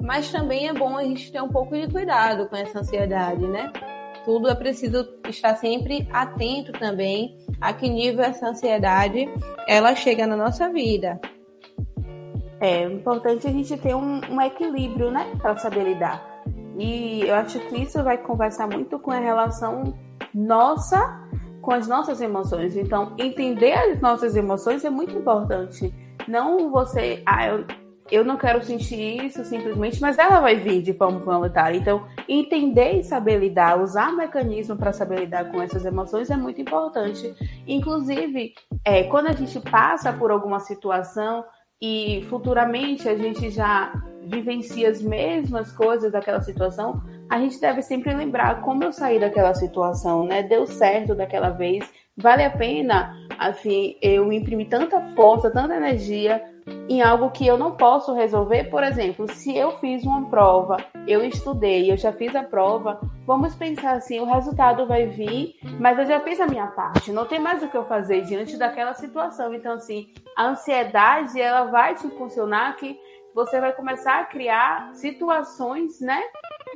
Mas 0.00 0.30
também 0.30 0.68
é 0.68 0.72
bom 0.72 0.96
a 0.96 1.02
gente 1.02 1.32
ter 1.32 1.42
um 1.42 1.48
pouco 1.48 1.76
de 1.76 1.88
cuidado 1.90 2.48
com 2.48 2.56
essa 2.56 2.80
ansiedade, 2.80 3.46
né? 3.46 3.72
Tudo 4.24 4.48
é 4.48 4.54
preciso 4.54 5.06
estar 5.28 5.56
sempre 5.56 6.08
atento 6.12 6.72
também 6.72 7.36
a 7.60 7.72
que 7.72 7.88
nível 7.88 8.24
essa 8.24 8.48
ansiedade 8.48 9.28
ela 9.66 9.94
chega 9.94 10.26
na 10.26 10.36
nossa 10.36 10.68
vida. 10.68 11.20
É 12.60 12.84
importante 12.84 13.46
a 13.46 13.50
gente 13.50 13.76
ter 13.76 13.94
um, 13.94 14.20
um 14.30 14.40
equilíbrio, 14.40 15.10
né, 15.10 15.30
para 15.40 15.56
saber 15.58 15.84
lidar. 15.84 16.24
E 16.78 17.22
eu 17.22 17.34
acho 17.34 17.58
que 17.60 17.82
isso 17.82 18.02
vai 18.02 18.18
conversar 18.18 18.66
muito 18.66 18.98
com 18.98 19.10
a 19.10 19.18
relação 19.18 19.94
nossa 20.34 21.26
com 21.66 21.72
as 21.72 21.88
nossas 21.88 22.20
emoções. 22.20 22.76
Então, 22.76 23.12
entender 23.18 23.72
as 23.72 24.00
nossas 24.00 24.36
emoções 24.36 24.84
é 24.84 24.90
muito 24.90 25.18
importante. 25.18 25.92
Não 26.28 26.70
você, 26.70 27.20
ah, 27.26 27.44
eu 27.48 27.66
eu 28.10 28.24
não 28.24 28.36
quero 28.36 28.62
sentir 28.62 29.24
isso 29.24 29.44
simplesmente, 29.44 30.00
mas 30.00 30.18
ela 30.18 30.40
vai 30.40 30.56
vir 30.56 30.82
de 30.82 30.92
forma 30.92 31.18
voluntária. 31.18 31.76
Então, 31.76 32.06
entender 32.28 33.00
e 33.00 33.04
saber 33.04 33.38
lidar, 33.38 33.80
usar 33.80 34.12
mecanismo 34.12 34.76
para 34.76 34.92
saber 34.92 35.20
lidar 35.20 35.50
com 35.50 35.60
essas 35.60 35.84
emoções 35.84 36.30
é 36.30 36.36
muito 36.36 36.60
importante. 36.60 37.34
Inclusive, 37.66 38.54
é, 38.84 39.04
quando 39.04 39.28
a 39.28 39.32
gente 39.32 39.58
passa 39.60 40.12
por 40.12 40.30
alguma 40.30 40.60
situação 40.60 41.44
e 41.80 42.24
futuramente 42.28 43.08
a 43.08 43.16
gente 43.16 43.50
já 43.50 43.92
vivencia 44.22 44.88
as 44.88 45.02
mesmas 45.02 45.70
coisas 45.72 46.12
daquela 46.12 46.40
situação, 46.40 47.02
a 47.28 47.38
gente 47.38 47.60
deve 47.60 47.82
sempre 47.82 48.14
lembrar 48.14 48.60
como 48.62 48.84
eu 48.84 48.92
saí 48.92 49.18
daquela 49.18 49.54
situação, 49.54 50.24
né? 50.26 50.42
Deu 50.42 50.66
certo 50.66 51.14
daquela 51.14 51.50
vez, 51.50 51.88
vale 52.16 52.44
a 52.44 52.50
pena, 52.50 53.14
assim, 53.38 53.96
eu 54.00 54.32
imprimir 54.32 54.68
tanta 54.68 55.00
força, 55.14 55.50
tanta 55.50 55.76
energia 55.76 56.42
em 56.88 57.02
algo 57.02 57.30
que 57.30 57.46
eu 57.46 57.56
não 57.56 57.72
posso 57.72 58.14
resolver. 58.14 58.64
Por 58.64 58.82
exemplo, 58.82 59.30
se 59.32 59.56
eu 59.56 59.72
fiz 59.78 60.04
uma 60.04 60.28
prova, 60.28 60.76
eu 61.06 61.24
estudei, 61.24 61.90
eu 61.90 61.96
já 61.96 62.12
fiz 62.12 62.34
a 62.34 62.42
prova, 62.42 63.00
vamos 63.26 63.54
pensar 63.54 63.92
assim, 63.92 64.20
o 64.20 64.24
resultado 64.24 64.86
vai 64.86 65.06
vir, 65.06 65.56
mas 65.80 65.98
eu 65.98 66.06
já 66.06 66.20
fiz 66.20 66.40
a 66.40 66.46
minha 66.46 66.66
parte, 66.68 67.12
não 67.12 67.26
tem 67.26 67.38
mais 67.38 67.62
o 67.62 67.68
que 67.68 67.76
eu 67.76 67.84
fazer 67.84 68.22
diante 68.22 68.56
daquela 68.56 68.94
situação. 68.94 69.54
Então, 69.54 69.74
assim, 69.74 70.08
a 70.36 70.48
ansiedade, 70.48 71.40
ela 71.40 71.64
vai 71.64 71.94
te 71.94 72.08
funcionar 72.10 72.76
que 72.76 72.98
você 73.34 73.60
vai 73.60 73.72
começar 73.72 74.20
a 74.20 74.24
criar 74.24 74.94
situações, 74.94 76.00
né, 76.00 76.22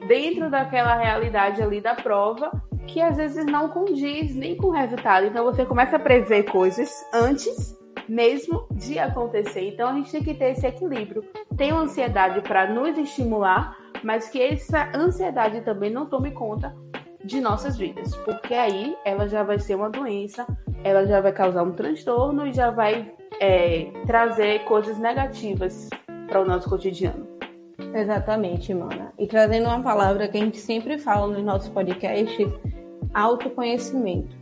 dentro 0.06 0.50
daquela 0.50 0.94
realidade 0.94 1.62
ali 1.62 1.80
da 1.80 1.94
prova, 1.94 2.50
que 2.87 3.00
às 3.00 3.16
vezes 3.16 3.47
não 3.47 3.68
condiz 3.68 4.35
nem 4.35 4.56
com 4.56 4.66
o 4.66 4.70
resultado. 4.70 5.26
Então, 5.26 5.44
você 5.44 5.64
começa 5.64 5.97
a 5.97 5.99
prever 5.99 6.44
coisas 6.44 6.90
antes 7.12 7.79
mesmo 8.11 8.67
de 8.73 8.99
acontecer. 8.99 9.69
Então 9.69 9.88
a 9.88 9.93
gente 9.93 10.11
tem 10.11 10.23
que 10.23 10.35
ter 10.35 10.50
esse 10.50 10.67
equilíbrio. 10.67 11.25
Tem 11.57 11.73
uma 11.73 11.83
ansiedade 11.83 12.40
para 12.40 12.69
nos 12.69 12.99
estimular, 12.99 13.79
mas 14.02 14.29
que 14.29 14.43
essa 14.43 14.90
ansiedade 14.93 15.61
também 15.61 15.90
não 15.90 16.07
tome 16.07 16.33
conta 16.33 16.75
de 17.25 17.40
nossas 17.40 17.76
vidas, 17.76 18.17
porque 18.17 18.55
aí 18.55 18.97
ela 19.05 19.29
já 19.29 19.45
vai 19.45 19.59
ser 19.59 19.76
uma 19.76 19.88
doença, 19.88 20.45
ela 20.83 21.07
já 21.07 21.21
vai 21.21 21.33
causar 21.33 21.62
um 21.62 21.71
transtorno 21.71 22.47
e 22.47 22.52
já 22.52 22.71
vai 22.71 23.12
é, 23.38 23.93
trazer 24.07 24.64
coisas 24.64 24.99
negativas 24.99 25.88
para 26.26 26.40
o 26.40 26.45
nosso 26.45 26.69
cotidiano. 26.69 27.29
Exatamente, 27.95 28.75
Mana. 28.75 29.12
E 29.19 29.26
trazendo 29.26 29.67
uma 29.67 29.83
palavra 29.83 30.26
que 30.26 30.37
a 30.37 30.40
gente 30.40 30.59
sempre 30.59 30.99
fala 30.99 31.29
nos 31.29 31.45
nossos 31.45 31.69
podcasts, 31.69 32.49
autoconhecimento. 33.14 34.35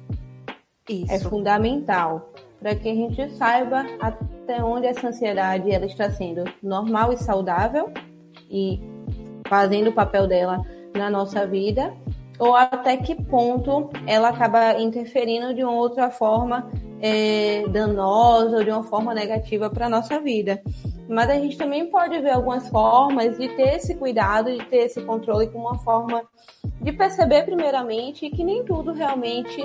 Isso. 0.89 1.13
É 1.13 1.19
fundamental 1.19 2.33
para 2.61 2.75
que 2.75 2.89
a 2.89 2.95
gente 2.95 3.31
saiba 3.35 3.87
até 4.01 4.63
onde 4.63 4.87
essa 4.87 5.09
ansiedade 5.09 5.71
ela 5.71 5.87
está 5.87 6.11
sendo 6.11 6.45
normal 6.63 7.13
e 7.13 7.19
saudável 7.19 7.93
e 8.51 8.81
fazendo 9.49 9.91
o 9.91 9.93
papel 9.93 10.27
dela 10.27 10.65
na 10.95 11.11
nossa 11.11 11.47
vida, 11.47 11.95
ou 12.39 12.55
até 12.55 12.97
que 12.97 13.15
ponto 13.15 13.91
ela 14.07 14.29
acaba 14.29 14.81
interferindo 14.81 15.55
de 15.55 15.63
uma 15.63 15.73
outra 15.73 16.11
forma 16.11 16.71
é, 17.01 17.67
danosa 17.69 18.59
ou 18.59 18.65
de 18.65 18.71
uma 18.71 18.83
forma 18.85 19.15
negativa 19.15 19.71
para 19.71 19.87
a 19.87 19.89
nossa 19.89 20.21
vida. 20.21 20.61
Mas 21.09 21.31
a 21.31 21.35
gente 21.35 21.57
também 21.57 21.87
pode 21.87 22.19
ver 22.21 22.31
algumas 22.31 22.69
formas 22.69 23.39
de 23.39 23.49
ter 23.51 23.77
esse 23.77 23.95
cuidado, 23.95 24.53
de 24.53 24.65
ter 24.67 24.85
esse 24.85 25.01
controle 25.01 25.49
com 25.49 25.59
uma 25.59 25.79
forma 25.79 26.23
de 26.81 26.93
perceber 26.93 27.45
primeiramente 27.45 28.29
que 28.31 28.45
nem 28.45 28.65
tudo 28.65 28.93
realmente 28.93 29.61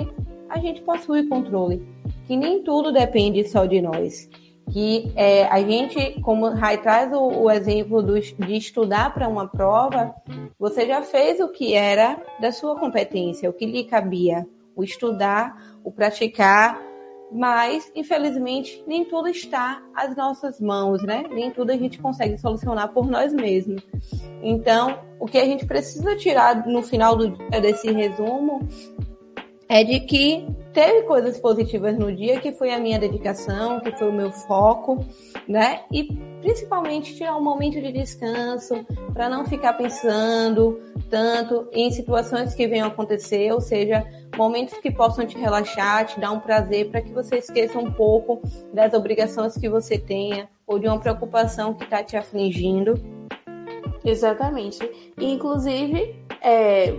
a 0.48 0.58
gente 0.58 0.80
possui 0.82 1.26
controle 1.28 1.93
que 2.26 2.36
nem 2.36 2.62
tudo 2.62 2.92
depende 2.92 3.46
só 3.48 3.64
de 3.64 3.80
nós. 3.80 4.28
Que 4.72 5.12
é, 5.14 5.44
a 5.44 5.60
gente, 5.60 6.20
como 6.22 6.48
Rai 6.48 6.80
traz 6.80 7.12
o, 7.12 7.42
o 7.42 7.50
exemplo 7.50 8.02
do, 8.02 8.18
de 8.18 8.56
estudar 8.56 9.12
para 9.12 9.28
uma 9.28 9.46
prova, 9.46 10.14
você 10.58 10.86
já 10.86 11.02
fez 11.02 11.38
o 11.38 11.48
que 11.48 11.74
era 11.74 12.20
da 12.40 12.50
sua 12.50 12.78
competência, 12.78 13.48
o 13.48 13.52
que 13.52 13.66
lhe 13.66 13.84
cabia, 13.84 14.46
o 14.74 14.82
estudar, 14.82 15.54
o 15.84 15.92
praticar, 15.92 16.80
mas 17.30 17.90
infelizmente 17.94 18.82
nem 18.86 19.04
tudo 19.04 19.28
está 19.28 19.82
às 19.94 20.16
nossas 20.16 20.60
mãos, 20.60 21.02
né? 21.02 21.24
Nem 21.30 21.50
tudo 21.50 21.70
a 21.70 21.76
gente 21.76 21.98
consegue 21.98 22.38
solucionar 22.38 22.92
por 22.92 23.06
nós 23.06 23.34
mesmos. 23.34 23.82
Então, 24.42 24.98
o 25.18 25.26
que 25.26 25.38
a 25.38 25.44
gente 25.44 25.66
precisa 25.66 26.16
tirar 26.16 26.66
no 26.66 26.82
final 26.82 27.16
do, 27.16 27.36
desse 27.60 27.90
resumo 27.90 28.66
é 29.68 29.82
de 29.82 30.00
que 30.00 30.46
teve 30.74 31.02
coisas 31.02 31.38
positivas 31.38 31.96
no 31.96 32.14
dia, 32.14 32.40
que 32.40 32.50
foi 32.50 32.74
a 32.74 32.80
minha 32.80 32.98
dedicação, 32.98 33.80
que 33.80 33.92
foi 33.92 34.08
o 34.08 34.12
meu 34.12 34.32
foco, 34.32 34.98
né? 35.48 35.82
E 35.90 36.12
principalmente 36.42 37.14
tirar 37.14 37.36
um 37.36 37.42
momento 37.42 37.80
de 37.80 37.92
descanso 37.92 38.84
para 39.14 39.28
não 39.28 39.44
ficar 39.44 39.74
pensando 39.74 40.80
tanto 41.08 41.68
em 41.72 41.90
situações 41.92 42.54
que 42.54 42.66
venham 42.66 42.88
acontecer, 42.88 43.52
ou 43.52 43.60
seja, 43.60 44.04
momentos 44.36 44.76
que 44.78 44.90
possam 44.90 45.24
te 45.24 45.38
relaxar, 45.38 46.06
te 46.06 46.18
dar 46.18 46.32
um 46.32 46.40
prazer 46.40 46.90
para 46.90 47.00
que 47.00 47.12
você 47.12 47.36
esqueça 47.36 47.78
um 47.78 47.92
pouco 47.92 48.42
das 48.72 48.92
obrigações 48.92 49.56
que 49.56 49.68
você 49.68 49.96
tenha 49.96 50.48
ou 50.66 50.80
de 50.80 50.88
uma 50.88 50.98
preocupação 50.98 51.72
que 51.72 51.84
está 51.84 52.02
te 52.02 52.16
afligindo. 52.16 52.94
Exatamente. 54.04 54.78
Inclusive, 55.18 56.16
é, 56.42 56.94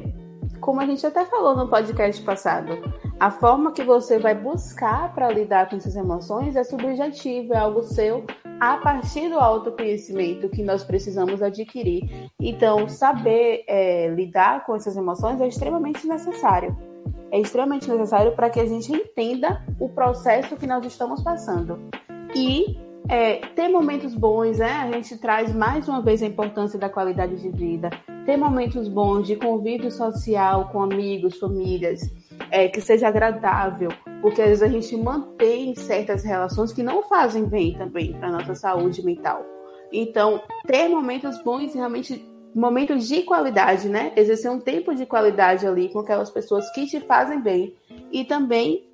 como 0.62 0.80
a 0.80 0.86
gente 0.86 1.06
até 1.06 1.26
falou 1.26 1.56
no 1.58 1.68
podcast 1.68 2.22
passado, 2.24 2.72
a 3.20 3.32
forma 3.32 3.72
que 3.72 3.84
você 3.84 4.20
vai 4.20 4.36
buscar 4.36 5.14
para 5.14 5.32
lidar 5.32 5.70
com 5.70 5.78
essas 5.78 5.96
emoções 5.96 6.56
é 6.56 6.64
subjetiva, 6.64 7.54
é 7.54 7.58
algo 7.58 7.82
seu 7.84 8.26
a 8.60 8.78
partir 8.78 9.30
do 9.30 9.40
autoconhecimento 9.40 10.50
que 10.50 10.64
nós 10.64 10.84
precisamos 10.84 11.42
adquirir. 11.42 12.30
Então, 12.40 12.88
saber 12.88 13.64
é, 13.68 14.10
lidar 14.10 14.66
com 14.66 14.76
essas 14.76 14.98
emoções 14.98 15.40
é 15.40 15.48
extremamente 15.48 16.06
necessário. 16.08 16.76
É 17.32 17.40
extremamente 17.40 17.90
necessário 17.90 18.34
para 18.34 18.50
que 18.50 18.60
a 18.60 18.66
gente 18.66 18.92
entenda 18.92 19.62
o 19.80 19.90
processo 19.90 20.56
que 20.56 20.68
nós 20.68 20.86
estamos 20.86 21.22
passando. 21.22 21.80
E 22.34 22.78
é, 23.10 23.36
ter 23.56 23.70
momentos 23.70 24.16
bons, 24.16 24.58
né? 24.58 24.72
A 24.72 24.92
gente 24.92 25.18
traz 25.18 25.54
mais 25.54 25.88
uma 25.88 26.02
vez 26.02 26.22
a 26.24 26.26
importância 26.26 26.80
da 26.80 26.90
qualidade 26.90 27.36
de 27.36 27.50
vida. 27.50 27.90
Ter 28.26 28.38
momentos 28.38 28.88
bons 28.88 29.28
de 29.28 29.36
convívio 29.36 29.92
social 29.92 30.70
com 30.70 30.82
amigos, 30.82 31.38
famílias, 31.38 32.02
é, 32.52 32.68
que 32.68 32.82
seja 32.82 33.08
agradável, 33.08 33.90
porque 34.22 34.42
às 34.42 34.48
vezes 34.50 34.64
a 34.64 34.68
gente 34.68 34.96
mantém 34.98 35.76
certas 35.76 36.24
relações 36.24 36.72
que 36.72 36.84
não 36.84 37.04
fazem 37.04 37.46
bem 37.46 37.74
também 37.78 38.14
para 38.14 38.32
nossa 38.32 38.56
saúde 38.56 39.04
mental. 39.04 39.46
Então, 39.92 40.42
ter 40.66 40.88
momentos 40.88 41.42
bons 41.42 41.74
realmente 41.74 42.26
momentos 42.54 43.08
de 43.08 43.22
qualidade, 43.24 43.90
né? 43.90 44.14
Exercer 44.16 44.50
um 44.50 44.60
tempo 44.60 44.96
de 44.96 45.06
qualidade 45.06 45.68
ali 45.68 45.90
com 45.90 46.00
aquelas 46.00 46.30
pessoas 46.30 46.70
que 46.72 46.86
te 46.86 47.02
fazem 47.02 47.42
bem 47.42 47.76
e 48.12 48.24
também 48.24 48.88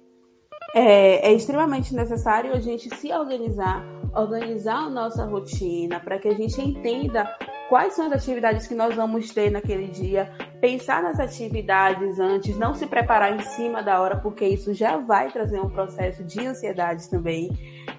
é, 0.73 1.29
é 1.29 1.33
extremamente 1.33 1.93
necessário 1.93 2.53
a 2.53 2.59
gente 2.59 2.93
se 2.95 3.11
organizar 3.13 3.85
organizar 4.15 4.85
a 4.85 4.89
nossa 4.89 5.25
rotina, 5.25 5.99
para 5.99 6.17
que 6.19 6.27
a 6.27 6.33
gente 6.33 6.61
entenda 6.61 7.25
quais 7.69 7.93
são 7.93 8.07
as 8.07 8.11
atividades 8.11 8.67
que 8.67 8.75
nós 8.75 8.93
vamos 8.95 9.29
ter 9.29 9.49
naquele 9.49 9.87
dia, 9.87 10.29
pensar 10.59 11.01
nas 11.01 11.19
atividades 11.19 12.19
antes, 12.19 12.57
não 12.57 12.73
se 12.73 12.85
preparar 12.85 13.33
em 13.33 13.41
cima 13.41 13.81
da 13.81 14.01
hora, 14.01 14.17
porque 14.17 14.45
isso 14.45 14.73
já 14.73 14.97
vai 14.97 15.31
trazer 15.31 15.59
um 15.61 15.69
processo 15.69 16.21
de 16.23 16.45
ansiedade 16.45 17.09
também. 17.09 17.49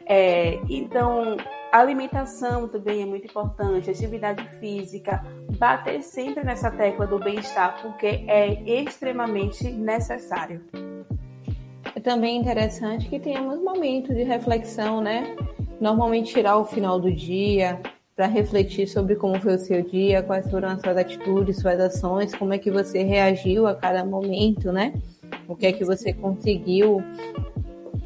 É, 0.05 0.61
então, 0.69 1.39
alimentação 1.73 2.69
também 2.69 3.03
é 3.03 3.07
muito 3.07 3.27
importante, 3.27 3.91
atividade 3.91 4.47
física, 4.61 5.25
bater 5.57 6.03
sempre 6.03 6.45
nessa 6.45 6.71
tecla 6.71 7.07
do 7.07 7.19
bem-estar, 7.19 7.81
porque 7.81 8.25
é 8.29 8.63
extremamente 8.83 9.71
necessário. 9.71 10.63
É 11.95 12.01
também 12.01 12.39
interessante 12.39 13.09
que 13.09 13.19
tenhamos 13.19 13.59
momentos 13.63 14.15
de 14.15 14.23
reflexão, 14.23 15.01
né? 15.01 15.35
Normalmente 15.83 16.33
tirar 16.33 16.59
o 16.59 16.65
final 16.65 17.01
do 17.01 17.13
dia 17.13 17.81
para 18.15 18.27
refletir 18.27 18.87
sobre 18.87 19.17
como 19.17 19.41
foi 19.41 19.57
o 19.57 19.59
seu 19.59 19.83
dia, 19.83 20.23
quais 20.23 20.49
foram 20.49 20.69
as 20.69 20.81
suas 20.81 20.97
atitudes, 20.97 21.59
suas 21.59 21.81
ações, 21.81 22.33
como 22.33 22.53
é 22.55 22.59
que 22.59 22.71
você 22.71 23.03
reagiu 23.03 23.67
a 23.67 23.75
cada 23.75 24.05
momento, 24.05 24.71
né? 24.71 24.95
O 25.49 25.57
que 25.57 25.67
é 25.67 25.73
que 25.73 25.85
você 25.85 26.13
conseguiu 26.13 27.03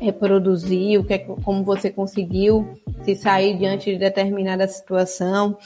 reproduzir, 0.01 0.99
o 0.99 1.05
que 1.05 1.15
é, 1.15 1.19
como 1.19 1.63
você 1.63 1.91
conseguiu 1.91 2.67
se 3.03 3.15
sair 3.15 3.59
diante 3.59 3.93
de 3.93 3.99
determinada 3.99 4.67
situação. 4.67 5.59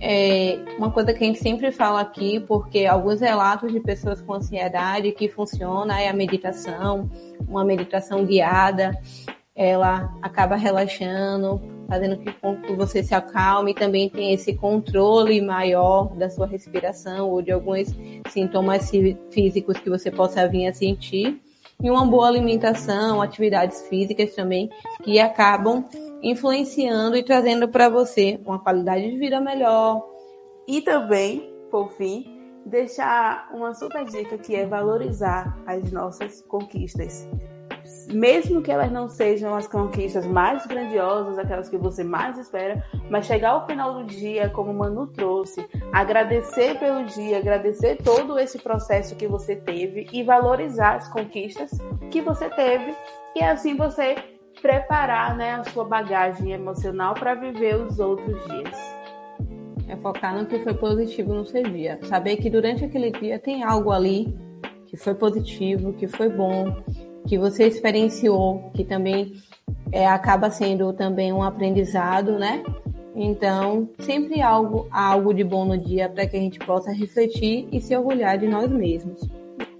É 0.00 0.58
uma 0.76 0.90
coisa 0.90 1.14
que 1.14 1.24
a 1.24 1.26
gente 1.26 1.38
sempre 1.38 1.72
fala 1.72 2.02
aqui, 2.02 2.40
porque 2.40 2.84
alguns 2.84 3.20
relatos 3.20 3.72
de 3.72 3.80
pessoas 3.80 4.20
com 4.20 4.34
ansiedade 4.34 5.12
que 5.12 5.30
funciona 5.30 5.98
é 5.98 6.08
a 6.08 6.12
meditação, 6.12 7.08
uma 7.48 7.64
meditação 7.64 8.22
guiada, 8.26 8.90
ela 9.54 10.12
acaba 10.20 10.56
relaxando, 10.56 11.60
fazendo 11.88 12.18
com 12.40 12.60
que 12.60 12.72
você 12.74 13.02
se 13.02 13.14
acalme 13.14 13.74
também 13.74 14.08
tem 14.10 14.32
esse 14.32 14.54
controle 14.54 15.40
maior 15.40 16.14
da 16.16 16.28
sua 16.28 16.46
respiração 16.46 17.30
ou 17.30 17.40
de 17.40 17.52
alguns 17.52 17.88
sintomas 18.28 18.90
físicos 19.30 19.78
que 19.78 19.88
você 19.88 20.10
possa 20.10 20.48
vir 20.48 20.66
a 20.66 20.72
sentir. 20.72 21.40
E 21.82 21.90
uma 21.90 22.06
boa 22.06 22.28
alimentação, 22.28 23.20
atividades 23.20 23.82
físicas 23.88 24.34
também, 24.34 24.70
que 25.02 25.18
acabam 25.20 25.84
influenciando 26.22 27.16
e 27.16 27.22
trazendo 27.22 27.68
para 27.68 27.88
você 27.88 28.40
uma 28.44 28.58
qualidade 28.58 29.10
de 29.10 29.18
vida 29.18 29.40
melhor. 29.40 30.02
E 30.66 30.80
também, 30.80 31.52
por 31.70 31.90
fim, 31.92 32.40
deixar 32.64 33.50
uma 33.52 33.74
super 33.74 34.04
dica 34.04 34.38
que 34.38 34.54
é 34.54 34.66
valorizar 34.66 35.58
as 35.66 35.92
nossas 35.92 36.40
conquistas 36.42 37.28
mesmo 38.12 38.62
que 38.62 38.70
elas 38.70 38.90
não 38.90 39.08
sejam 39.08 39.54
as 39.54 39.66
conquistas 39.66 40.26
mais 40.26 40.66
grandiosas, 40.66 41.38
aquelas 41.38 41.68
que 41.68 41.76
você 41.76 42.04
mais 42.04 42.38
espera, 42.38 42.84
mas 43.10 43.26
chegar 43.26 43.50
ao 43.50 43.66
final 43.66 43.94
do 43.94 44.04
dia, 44.04 44.48
como 44.50 44.70
o 44.70 44.74
Manu 44.74 45.06
trouxe, 45.06 45.66
agradecer 45.92 46.78
pelo 46.78 47.04
dia, 47.04 47.38
agradecer 47.38 47.96
todo 48.02 48.38
esse 48.38 48.58
processo 48.58 49.16
que 49.16 49.26
você 49.26 49.56
teve 49.56 50.06
e 50.12 50.22
valorizar 50.22 50.96
as 50.96 51.08
conquistas 51.08 51.70
que 52.10 52.20
você 52.20 52.48
teve, 52.50 52.94
e 53.34 53.42
assim 53.42 53.76
você 53.76 54.16
preparar 54.60 55.36
né, 55.36 55.54
a 55.54 55.64
sua 55.64 55.84
bagagem 55.84 56.52
emocional 56.52 57.14
para 57.14 57.34
viver 57.34 57.76
os 57.76 57.98
outros 57.98 58.42
dias. 58.46 58.94
É 59.88 59.96
focar 59.96 60.36
no 60.36 60.46
que 60.46 60.58
foi 60.60 60.72
positivo 60.74 61.34
no 61.34 61.44
seu 61.44 61.62
dia. 61.62 61.98
Saber 62.04 62.36
que 62.36 62.48
durante 62.48 62.84
aquele 62.84 63.10
dia 63.10 63.38
tem 63.38 63.62
algo 63.62 63.92
ali 63.92 64.34
que 64.86 64.96
foi 64.96 65.14
positivo, 65.14 65.92
que 65.92 66.06
foi 66.06 66.28
bom, 66.28 66.82
que 67.26 67.38
você 67.38 67.66
experienciou, 67.66 68.70
que 68.74 68.84
também 68.84 69.32
é, 69.90 70.06
acaba 70.06 70.50
sendo 70.50 70.92
também 70.92 71.32
um 71.32 71.42
aprendizado, 71.42 72.38
né? 72.38 72.62
Então, 73.14 73.88
sempre 74.00 74.42
algo, 74.42 74.88
algo 74.90 75.32
de 75.32 75.44
bom 75.44 75.64
no 75.64 75.78
dia 75.78 76.08
para 76.08 76.26
que 76.26 76.36
a 76.36 76.40
gente 76.40 76.58
possa 76.58 76.92
refletir 76.92 77.68
e 77.70 77.80
se 77.80 77.96
orgulhar 77.96 78.36
de 78.36 78.48
nós 78.48 78.68
mesmos. 78.70 79.20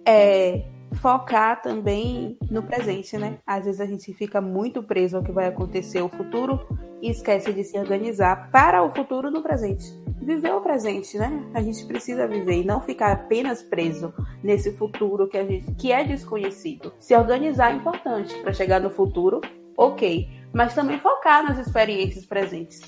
É, 0.07 0.63
focar 0.95 1.61
também 1.61 2.39
no 2.49 2.63
presente, 2.63 3.19
né? 3.19 3.39
Às 3.47 3.65
vezes 3.65 3.81
a 3.81 3.87
gente 3.87 4.13
fica 4.15 4.41
muito 4.41 4.83
preso 4.83 5.17
ao 5.17 5.23
que 5.23 5.33
vai 5.33 5.47
acontecer 5.49 6.01
no 6.01 6.09
futuro 6.09 6.61
e 7.03 7.11
esquece 7.11 7.53
de 7.53 7.65
se 7.65 7.77
organizar 7.79 8.51
para 8.51 8.83
o 8.85 8.91
futuro 8.91 9.31
no 9.31 9.43
presente. 9.43 10.04
Viver 10.25 10.55
o 10.55 10.61
presente, 10.63 11.19
né? 11.19 11.45
A 11.53 11.61
gente 11.61 11.85
precisa 11.85 12.27
viver 12.27 12.63
e 12.63 12.65
não 12.65 12.81
ficar 12.81 13.13
apenas 13.13 13.63
preso 13.63 14.13
nesse 14.43 14.73
futuro 14.73 15.29
que, 15.29 15.37
a 15.37 15.45
gente, 15.45 15.75
que 15.75 15.93
é 15.93 16.03
desconhecido. 16.03 16.95
Se 16.99 17.15
organizar 17.15 17.73
é 17.73 17.77
importante 17.77 18.35
para 18.41 18.55
chegar 18.55 18.81
no 18.81 18.89
futuro, 18.89 19.43
ok, 19.77 20.27
mas 20.51 20.75
também 20.75 20.99
focar 20.99 21.45
nas 21.45 21.59
experiências 21.59 22.25
presentes. 22.25 22.81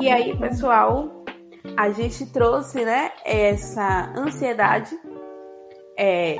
E 0.00 0.08
aí, 0.08 0.36
pessoal, 0.36 1.24
a 1.76 1.90
gente 1.90 2.26
trouxe, 2.32 2.84
né, 2.84 3.12
essa 3.24 4.12
ansiedade 4.16 4.98
é, 5.96 6.38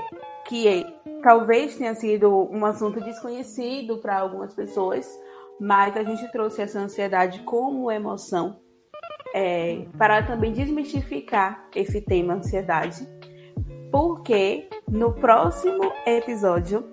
que 0.49 0.85
talvez 1.23 1.77
tenha 1.77 1.95
sido 1.95 2.29
um 2.51 2.65
assunto 2.65 3.01
desconhecido 3.01 3.99
para 3.99 4.19
algumas 4.19 4.53
pessoas, 4.53 5.07
mas 5.61 5.97
a 5.97 6.03
gente 6.03 6.27
trouxe 6.33 6.61
essa 6.61 6.81
ansiedade 6.81 7.39
como 7.45 7.89
emoção 7.89 8.59
é, 9.35 9.85
para 9.97 10.23
também 10.23 10.53
desmistificar 10.53 11.69
esse 11.75 12.01
tema 12.01 12.35
ansiedade, 12.35 13.07
porque 13.91 14.69
no 14.89 15.13
próximo 15.13 15.93
episódio 16.07 16.91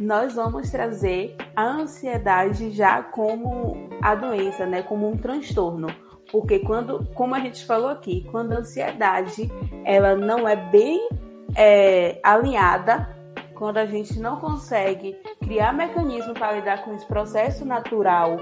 nós 0.00 0.34
vamos 0.34 0.70
trazer 0.70 1.36
a 1.56 1.64
ansiedade 1.64 2.70
já 2.70 3.02
como 3.02 3.88
a 4.00 4.14
doença, 4.14 4.64
né, 4.64 4.82
como 4.82 5.08
um 5.08 5.16
transtorno. 5.16 5.88
Porque 6.30 6.58
quando, 6.60 7.06
como 7.14 7.34
a 7.34 7.40
gente 7.40 7.64
falou 7.64 7.88
aqui, 7.88 8.26
quando 8.30 8.52
a 8.52 8.58
ansiedade 8.58 9.50
ela 9.84 10.14
não 10.14 10.46
é 10.46 10.54
bem 10.54 11.08
é, 11.56 12.20
alinhada, 12.22 13.16
quando 13.54 13.78
a 13.78 13.86
gente 13.86 14.20
não 14.20 14.36
consegue 14.36 15.16
criar 15.40 15.72
mecanismo 15.72 16.34
para 16.34 16.52
lidar 16.52 16.84
com 16.84 16.94
esse 16.94 17.06
processo 17.06 17.64
natural 17.64 18.38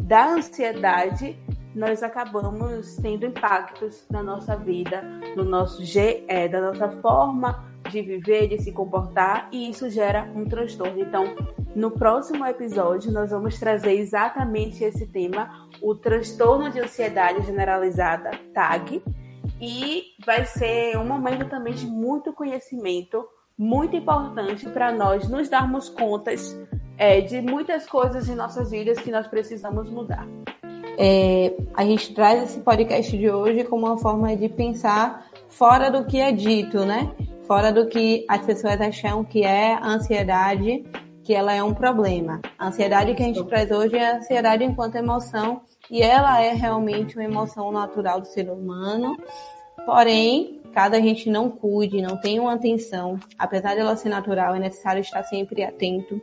da 0.00 0.30
ansiedade, 0.30 1.38
nós 1.74 2.02
acabamos 2.02 2.96
tendo 2.96 3.26
impactos 3.26 4.04
na 4.10 4.22
nossa 4.22 4.56
vida, 4.56 5.02
no 5.36 5.44
nosso 5.44 5.82
é, 6.26 6.48
da 6.48 6.60
nossa 6.60 6.88
forma 7.00 7.64
de 7.88 8.02
viver, 8.02 8.48
de 8.48 8.58
se 8.62 8.72
comportar, 8.72 9.48
e 9.52 9.70
isso 9.70 9.88
gera 9.88 10.30
um 10.34 10.44
transtorno. 10.44 11.00
Então, 11.00 11.34
no 11.74 11.90
próximo 11.90 12.44
episódio, 12.44 13.12
nós 13.12 13.30
vamos 13.30 13.58
trazer 13.58 13.92
exatamente 13.92 14.84
esse 14.84 15.06
tema, 15.06 15.68
o 15.80 15.94
transtorno 15.94 16.70
de 16.70 16.80
ansiedade 16.80 17.44
generalizada, 17.46 18.30
TAG, 18.52 19.02
e 19.60 20.04
vai 20.24 20.44
ser 20.44 20.96
um 20.96 21.06
momento 21.06 21.48
também 21.48 21.74
de 21.74 21.86
muito 21.86 22.32
conhecimento, 22.32 23.26
muito 23.56 23.94
importante 23.94 24.68
para 24.70 24.90
nós 24.92 25.28
nos 25.28 25.48
darmos 25.48 25.88
contas 25.88 26.58
é, 26.96 27.20
de 27.20 27.40
muitas 27.40 27.86
coisas 27.86 28.28
em 28.28 28.34
nossas 28.34 28.70
vidas 28.70 28.98
que 28.98 29.10
nós 29.10 29.26
precisamos 29.26 29.88
mudar. 29.88 30.26
É, 31.02 31.54
a 31.72 31.82
gente 31.82 32.12
traz 32.12 32.42
esse 32.42 32.60
podcast 32.60 33.16
de 33.16 33.30
hoje 33.30 33.64
como 33.64 33.86
uma 33.86 33.96
forma 33.96 34.36
de 34.36 34.50
pensar 34.50 35.26
fora 35.48 35.90
do 35.90 36.04
que 36.04 36.20
é 36.20 36.30
dito, 36.30 36.84
né? 36.84 37.10
Fora 37.46 37.72
do 37.72 37.86
que 37.86 38.26
as 38.28 38.44
pessoas 38.44 38.78
acham 38.78 39.24
que 39.24 39.42
é 39.42 39.72
a 39.72 39.88
ansiedade, 39.88 40.84
que 41.24 41.32
ela 41.32 41.54
é 41.54 41.62
um 41.62 41.72
problema. 41.72 42.42
A 42.58 42.68
ansiedade 42.68 43.14
que 43.14 43.22
a 43.22 43.24
gente 43.24 43.42
traz 43.44 43.70
hoje 43.70 43.96
é 43.96 44.10
a 44.10 44.16
ansiedade 44.18 44.62
enquanto 44.62 44.96
emoção 44.96 45.62
e 45.90 46.02
ela 46.02 46.42
é 46.42 46.52
realmente 46.52 47.16
uma 47.16 47.24
emoção 47.24 47.72
natural 47.72 48.20
do 48.20 48.26
ser 48.26 48.50
humano. 48.50 49.16
Porém, 49.86 50.60
caso 50.74 50.96
a 50.96 51.00
gente 51.00 51.30
não 51.30 51.48
cuide, 51.48 52.02
não 52.02 52.18
tenha 52.18 52.42
uma 52.42 52.52
atenção, 52.52 53.18
apesar 53.38 53.72
de 53.72 53.80
ela 53.80 53.96
ser 53.96 54.10
natural, 54.10 54.54
é 54.54 54.58
necessário 54.58 55.00
estar 55.00 55.22
sempre 55.22 55.64
atento. 55.64 56.20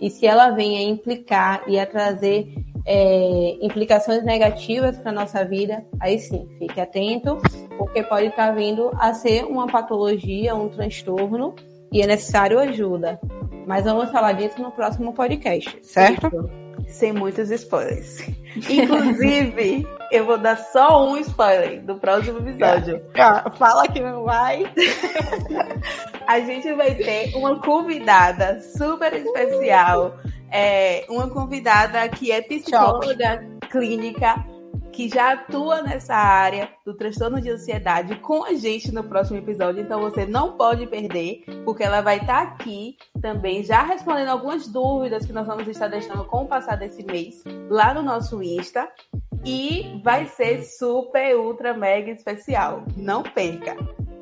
E 0.00 0.08
se 0.08 0.24
ela 0.24 0.50
vem 0.50 0.78
a 0.78 0.82
implicar 0.82 1.64
e 1.66 1.80
a 1.80 1.84
trazer 1.84 2.54
é, 2.92 3.56
implicações 3.62 4.24
negativas 4.24 4.98
para 4.98 5.12
nossa 5.12 5.44
vida, 5.44 5.84
aí 6.00 6.18
sim, 6.18 6.48
fique 6.58 6.80
atento, 6.80 7.38
porque 7.78 8.02
pode 8.02 8.26
estar 8.26 8.50
vindo 8.50 8.90
a 8.98 9.14
ser 9.14 9.44
uma 9.44 9.68
patologia, 9.68 10.56
um 10.56 10.68
transtorno, 10.68 11.54
e 11.92 12.02
é 12.02 12.06
necessário 12.06 12.58
ajuda. 12.58 13.20
Mas 13.64 13.84
vamos 13.84 14.10
falar 14.10 14.32
disso 14.32 14.60
no 14.60 14.72
próximo 14.72 15.12
podcast, 15.12 15.78
certo? 15.82 16.50
Sem 16.88 17.12
muitos 17.12 17.48
spoilers. 17.52 18.26
Inclusive, 18.68 19.86
eu 20.10 20.26
vou 20.26 20.36
dar 20.36 20.56
só 20.56 21.08
um 21.08 21.16
spoiler 21.18 21.80
do 21.82 21.94
próximo 21.94 22.40
episódio. 22.40 23.00
Fala 23.54 23.86
que 23.86 24.00
não 24.00 24.24
vai. 24.24 24.64
a 26.26 26.40
gente 26.40 26.72
vai 26.74 26.96
ter 26.96 27.36
uma 27.36 27.60
convidada 27.60 28.60
super 28.60 29.12
especial 29.12 30.16
é, 30.50 31.04
uma 31.08 31.28
convidada 31.28 32.08
que 32.08 32.30
é 32.32 32.40
psicóloga 32.42 33.44
clínica, 33.70 34.44
que 34.92 35.08
já 35.08 35.32
atua 35.32 35.82
nessa 35.82 36.14
área 36.14 36.68
do 36.84 36.94
transtorno 36.94 37.40
de 37.40 37.50
ansiedade 37.50 38.16
com 38.16 38.44
a 38.44 38.54
gente 38.54 38.92
no 38.92 39.04
próximo 39.04 39.38
episódio. 39.38 39.82
Então 39.82 40.00
você 40.00 40.26
não 40.26 40.56
pode 40.56 40.86
perder, 40.86 41.44
porque 41.64 41.82
ela 41.82 42.00
vai 42.00 42.18
estar 42.18 42.42
aqui 42.42 42.96
também 43.20 43.62
já 43.62 43.82
respondendo 43.82 44.28
algumas 44.28 44.66
dúvidas 44.66 45.24
que 45.24 45.32
nós 45.32 45.46
vamos 45.46 45.66
estar 45.68 45.88
deixando 45.88 46.24
com 46.24 46.42
o 46.42 46.48
passar 46.48 46.76
desse 46.76 47.04
mês 47.04 47.42
lá 47.68 47.94
no 47.94 48.02
nosso 48.02 48.42
Insta. 48.42 48.88
E 49.44 49.98
vai 50.04 50.26
ser 50.26 50.62
super, 50.64 51.34
ultra, 51.38 51.72
mega 51.72 52.10
especial. 52.10 52.84
Não 52.94 53.22
perca! 53.22 53.76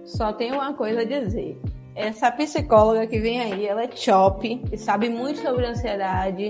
Só 0.04 0.32
tenho 0.32 0.54
uma 0.54 0.72
coisa 0.72 1.00
a 1.00 1.04
dizer. 1.04 1.60
Essa 1.98 2.30
psicóloga 2.30 3.08
que 3.08 3.18
vem 3.18 3.40
aí, 3.40 3.66
ela 3.66 3.82
é 3.82 3.90
chop 3.90 4.62
e 4.70 4.78
sabe 4.78 5.08
muito 5.08 5.40
sobre 5.40 5.66
ansiedade. 5.66 6.48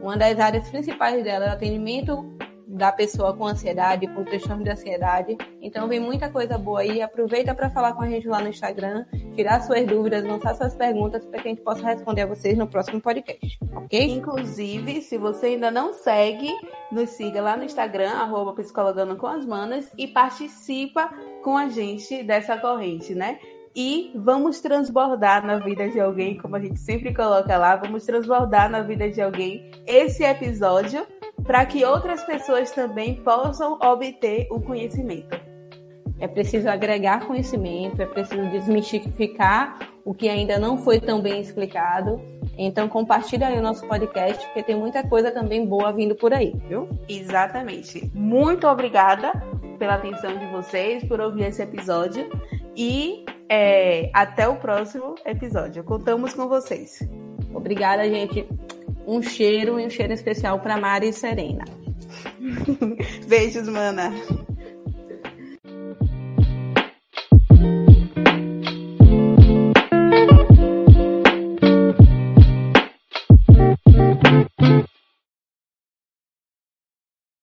Uma 0.00 0.16
das 0.16 0.40
áreas 0.40 0.66
principais 0.70 1.22
dela 1.22 1.44
é 1.44 1.48
o 1.50 1.52
atendimento 1.52 2.24
da 2.66 2.90
pessoa 2.90 3.36
com 3.36 3.46
ansiedade, 3.46 4.06
com 4.06 4.24
transtorno 4.24 4.64
de 4.64 4.70
ansiedade. 4.70 5.36
Então 5.60 5.86
vem 5.88 6.00
muita 6.00 6.30
coisa 6.30 6.56
boa 6.56 6.80
aí. 6.80 7.02
Aproveita 7.02 7.54
para 7.54 7.68
falar 7.68 7.92
com 7.92 8.02
a 8.02 8.08
gente 8.08 8.26
lá 8.26 8.40
no 8.40 8.48
Instagram, 8.48 9.04
tirar 9.34 9.60
suas 9.60 9.86
dúvidas, 9.86 10.24
lançar 10.24 10.54
suas 10.54 10.74
perguntas 10.74 11.22
para 11.26 11.42
que 11.42 11.48
a 11.48 11.50
gente 11.50 11.62
possa 11.62 11.84
responder 11.86 12.22
a 12.22 12.26
vocês 12.26 12.56
no 12.56 12.66
próximo 12.66 12.98
podcast, 12.98 13.58
ok? 13.76 14.10
Inclusive, 14.10 15.02
se 15.02 15.18
você 15.18 15.48
ainda 15.48 15.70
não 15.70 15.92
segue, 15.92 16.50
nos 16.90 17.10
siga 17.10 17.42
lá 17.42 17.58
no 17.58 17.64
Instagram, 17.64 18.12
arroba 18.12 18.54
psicologando 18.54 19.16
com 19.16 19.26
as 19.26 19.44
manas 19.44 19.92
e 19.98 20.08
participa 20.08 21.10
com 21.44 21.58
a 21.58 21.68
gente 21.68 22.22
dessa 22.22 22.56
corrente, 22.56 23.14
né? 23.14 23.38
E 23.78 24.10
vamos 24.12 24.60
transbordar 24.60 25.46
na 25.46 25.58
vida 25.58 25.88
de 25.88 26.00
alguém, 26.00 26.36
como 26.36 26.56
a 26.56 26.60
gente 26.60 26.80
sempre 26.80 27.14
coloca 27.14 27.56
lá, 27.56 27.76
vamos 27.76 28.04
transbordar 28.04 28.68
na 28.68 28.82
vida 28.82 29.08
de 29.08 29.22
alguém 29.22 29.70
esse 29.86 30.24
episódio 30.24 31.06
para 31.44 31.64
que 31.64 31.84
outras 31.84 32.24
pessoas 32.24 32.72
também 32.72 33.14
possam 33.22 33.78
obter 33.80 34.48
o 34.50 34.60
conhecimento. 34.60 35.38
É 36.18 36.26
preciso 36.26 36.68
agregar 36.68 37.24
conhecimento, 37.24 38.02
é 38.02 38.06
preciso 38.06 38.50
desmistificar 38.50 39.78
o 40.04 40.12
que 40.12 40.28
ainda 40.28 40.58
não 40.58 40.76
foi 40.76 41.00
tão 41.00 41.22
bem 41.22 41.40
explicado. 41.40 42.20
Então 42.58 42.88
compartilha 42.88 43.46
aí 43.46 43.60
o 43.60 43.62
nosso 43.62 43.86
podcast, 43.86 44.44
porque 44.46 44.64
tem 44.64 44.74
muita 44.74 45.06
coisa 45.06 45.30
também 45.30 45.64
boa 45.64 45.92
vindo 45.92 46.16
por 46.16 46.34
aí, 46.34 46.52
viu? 46.68 46.88
Exatamente. 47.08 48.10
Muito 48.12 48.66
obrigada 48.66 49.40
pela 49.78 49.94
atenção 49.94 50.36
de 50.36 50.46
vocês, 50.46 51.04
por 51.04 51.20
ouvir 51.20 51.44
esse 51.44 51.62
episódio. 51.62 52.28
E 52.76 53.24
é, 53.48 54.10
até 54.12 54.48
o 54.48 54.56
próximo 54.56 55.14
episódio. 55.24 55.82
Contamos 55.84 56.34
com 56.34 56.48
vocês. 56.48 57.00
Obrigada, 57.52 58.08
gente. 58.08 58.46
Um 59.06 59.22
cheiro 59.22 59.80
e 59.80 59.86
um 59.86 59.90
cheiro 59.90 60.12
especial 60.12 60.60
para 60.60 60.76
Mari 60.76 61.08
e 61.08 61.12
Serena. 61.12 61.64
Beijos, 63.26 63.68
mana. 63.68 64.12